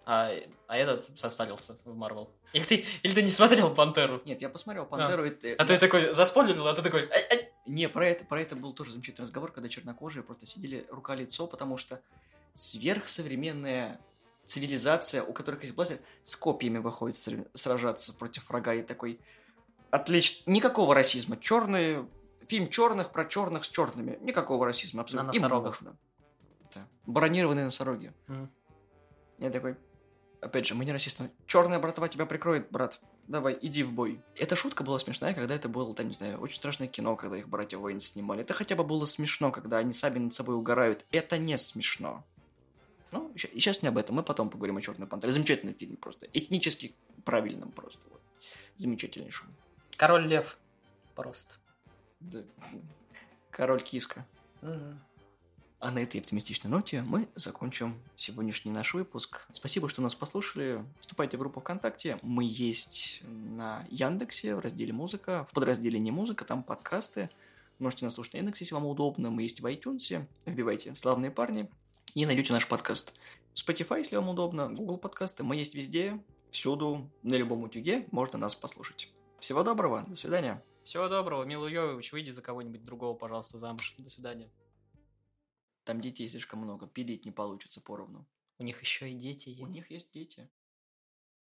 А, 0.05 0.31
а 0.69 0.77
этот 0.77 1.19
состарился 1.19 1.77
в 1.85 1.95
Марвел. 1.97 2.31
Или 2.53 2.65
ты, 2.65 2.85
или 3.03 3.13
ты 3.15 3.23
не 3.23 3.31
смотрел 3.31 3.75
Пантеру? 3.75 4.23
Нет, 4.25 4.41
я 4.41 4.49
посмотрел 4.49 4.87
Пантеру. 4.87 5.25
и 5.25 5.31
ты- 5.31 5.55
А 5.55 5.65
ты 5.65 5.79
такой 5.79 6.13
заспойлерил, 6.15 6.67
а 6.69 6.75
ты 6.75 6.83
такой... 6.83 7.09
Не, 7.67 7.89
про 7.89 8.07
это, 8.07 8.25
про 8.25 8.41
это 8.41 8.55
был 8.55 8.73
тоже 8.73 8.93
замечательный 8.93 9.25
разговор, 9.25 9.51
когда 9.51 9.69
чернокожие 9.69 10.23
просто 10.23 10.47
сидели 10.47 10.87
рука-лицо, 10.91 11.49
потому 11.49 11.77
что 11.77 12.01
сверхсовременная 12.55 14.01
цивилизация, 14.45 15.23
у 15.25 15.33
которых 15.33 15.63
есть 15.63 15.75
бластер, 15.75 15.99
с 16.23 16.37
копьями 16.37 16.79
выходит 16.79 17.17
ср- 17.17 17.49
сражаться 17.55 18.15
против 18.15 18.49
врага 18.49 18.75
и 18.75 18.83
такой... 18.83 19.21
Отлично. 19.91 20.49
Никакого 20.51 20.95
расизма. 20.95 21.37
Черные... 21.37 22.09
Фильм 22.47 22.69
черных 22.69 23.11
про 23.11 23.25
черных 23.25 23.65
с 23.65 23.69
черными. 23.69 24.19
Никакого 24.21 24.67
расизма 24.67 25.03
абсолютно. 25.03 25.33
На 25.33 25.33
носорогах. 25.33 25.81
можно. 25.81 25.97
Бронированные 27.07 27.65
носороги. 27.65 28.13
Мгм. 28.27 28.51
Я 29.39 29.51
такой... 29.51 29.77
Опять 30.41 30.67
же, 30.67 30.75
мы 30.75 30.85
не 30.85 30.93
расисты. 30.93 31.31
Черная 31.47 31.79
братва 31.79 32.09
тебя 32.09 32.27
прикроет, 32.27 32.71
брат. 32.71 33.01
Давай, 33.27 33.59
иди 33.61 33.83
в 33.83 33.93
бой. 33.93 34.21
Эта 34.37 34.55
шутка 34.55 34.85
была 34.85 34.99
смешная, 34.99 35.35
когда 35.35 35.55
это 35.55 35.69
было, 35.69 35.93
там, 35.95 36.07
не 36.09 36.15
знаю, 36.15 36.39
очень 36.39 36.57
страшное 36.57 36.87
кино, 36.87 37.17
когда 37.17 37.37
их 37.37 37.49
братья 37.49 37.79
Уэйн 37.79 37.99
снимали. 37.99 38.43
Это 38.43 38.55
хотя 38.55 38.77
бы 38.77 38.85
было 38.85 39.05
смешно, 39.05 39.51
когда 39.51 39.79
они 39.79 39.93
сами 39.93 40.19
над 40.19 40.35
собой 40.35 40.55
угорают. 40.55 41.05
Это 41.11 41.39
не 41.39 41.59
смешно. 41.59 42.25
Ну, 43.11 43.33
сейчас 43.37 43.83
не 43.83 43.89
об 43.89 43.99
этом, 43.99 44.17
мы 44.17 44.23
потом 44.23 44.51
поговорим 44.51 44.77
о 44.77 44.81
Черной 44.81 45.09
Пантере. 45.09 45.33
Замечательный 45.33 45.73
фильм 45.73 45.97
просто. 45.97 46.27
Этнически 46.33 46.95
правильным 47.25 47.73
просто. 47.73 48.03
Вот. 48.11 48.21
Замечательнейшим. 48.77 49.49
Король 49.97 50.27
Лев. 50.29 50.59
Просто. 51.15 51.57
Да. 52.21 52.43
Король 53.51 53.83
Киска. 53.83 54.27
Мгм. 54.61 55.01
А 55.79 55.91
на 55.91 55.99
этой 55.99 56.21
оптимистичной 56.21 56.71
ноте 56.71 57.05
мы 57.07 57.29
закончим 57.35 58.01
сегодняшний 58.17 58.73
наш 58.73 58.95
выпуск. 58.95 59.47
Спасибо, 59.53 59.91
что 59.91 60.01
нас 60.01 60.15
послушали. 60.15 60.83
Вступайте 60.99 61.37
в 61.37 61.41
группу 61.41 61.61
ВКонтакте. 61.61 62.19
Мы 62.23 62.45
есть 62.45 63.21
на 63.23 63.87
Яндексе 63.91 64.55
в 64.55 64.61
разделе 64.61 64.95
«Музыка». 64.95 65.47
В 65.51 65.55
подразделе 65.55 65.99
«Не 65.99 66.11
музыка» 66.11 66.47
там 66.47 66.63
подкасты. 66.63 67.29
Можете 67.79 68.07
нас 68.07 68.15
слушать 68.15 68.33
на 68.33 68.39
Яндексе, 68.39 68.65
если 68.65 68.75
вам 68.75 68.87
удобно. 68.87 69.31
Мы 69.31 69.43
есть 69.43 69.61
в 69.61 69.67
iTunes. 69.67 70.27
Вбивайте 70.47 70.97
«Славные 70.97 71.31
парни» 71.31 71.71
и 72.15 72.25
найдете 72.25 72.55
наш 72.55 72.67
подкаст. 72.67 73.13
Spotify, 73.55 73.99
если 73.99 74.17
вам 74.17 74.31
удобно. 74.31 74.71
Google 74.71 74.97
подкасты. 74.97 75.45
Мы 75.45 75.57
есть 75.57 75.75
везде, 75.75 76.19
всюду, 76.51 77.11
на 77.23 77.35
любом 77.35 77.65
утюге. 77.65 78.07
Можно 78.13 78.39
нас 78.39 78.55
послушать. 78.55 79.11
Всего 79.41 79.63
доброго. 79.63 80.05
До 80.09 80.15
свидания. 80.15 80.65
Всего 80.85 81.09
доброго, 81.09 81.45
Милу 81.45 81.67
Йович, 81.69 82.13
выйди 82.13 82.31
за 82.31 82.41
кого-нибудь 82.41 82.85
другого, 82.85 83.15
пожалуйста, 83.15 83.59
замуж. 83.59 83.95
До 83.99 84.09
свидания. 84.09 84.49
Там 85.87 86.01
детей 86.01 86.29
слишком 86.29 86.59
много. 86.59 86.89
Пилить 86.89 87.25
не 87.25 87.31
получится 87.31 87.81
поровну. 87.81 88.27
У 88.59 88.65
них 88.65 88.81
еще 88.81 89.09
и 89.09 89.15
дети 89.15 89.51
У 89.51 89.67
есть. 89.67 89.71
них 89.71 89.91
есть 89.93 90.13
дети. 90.13 90.51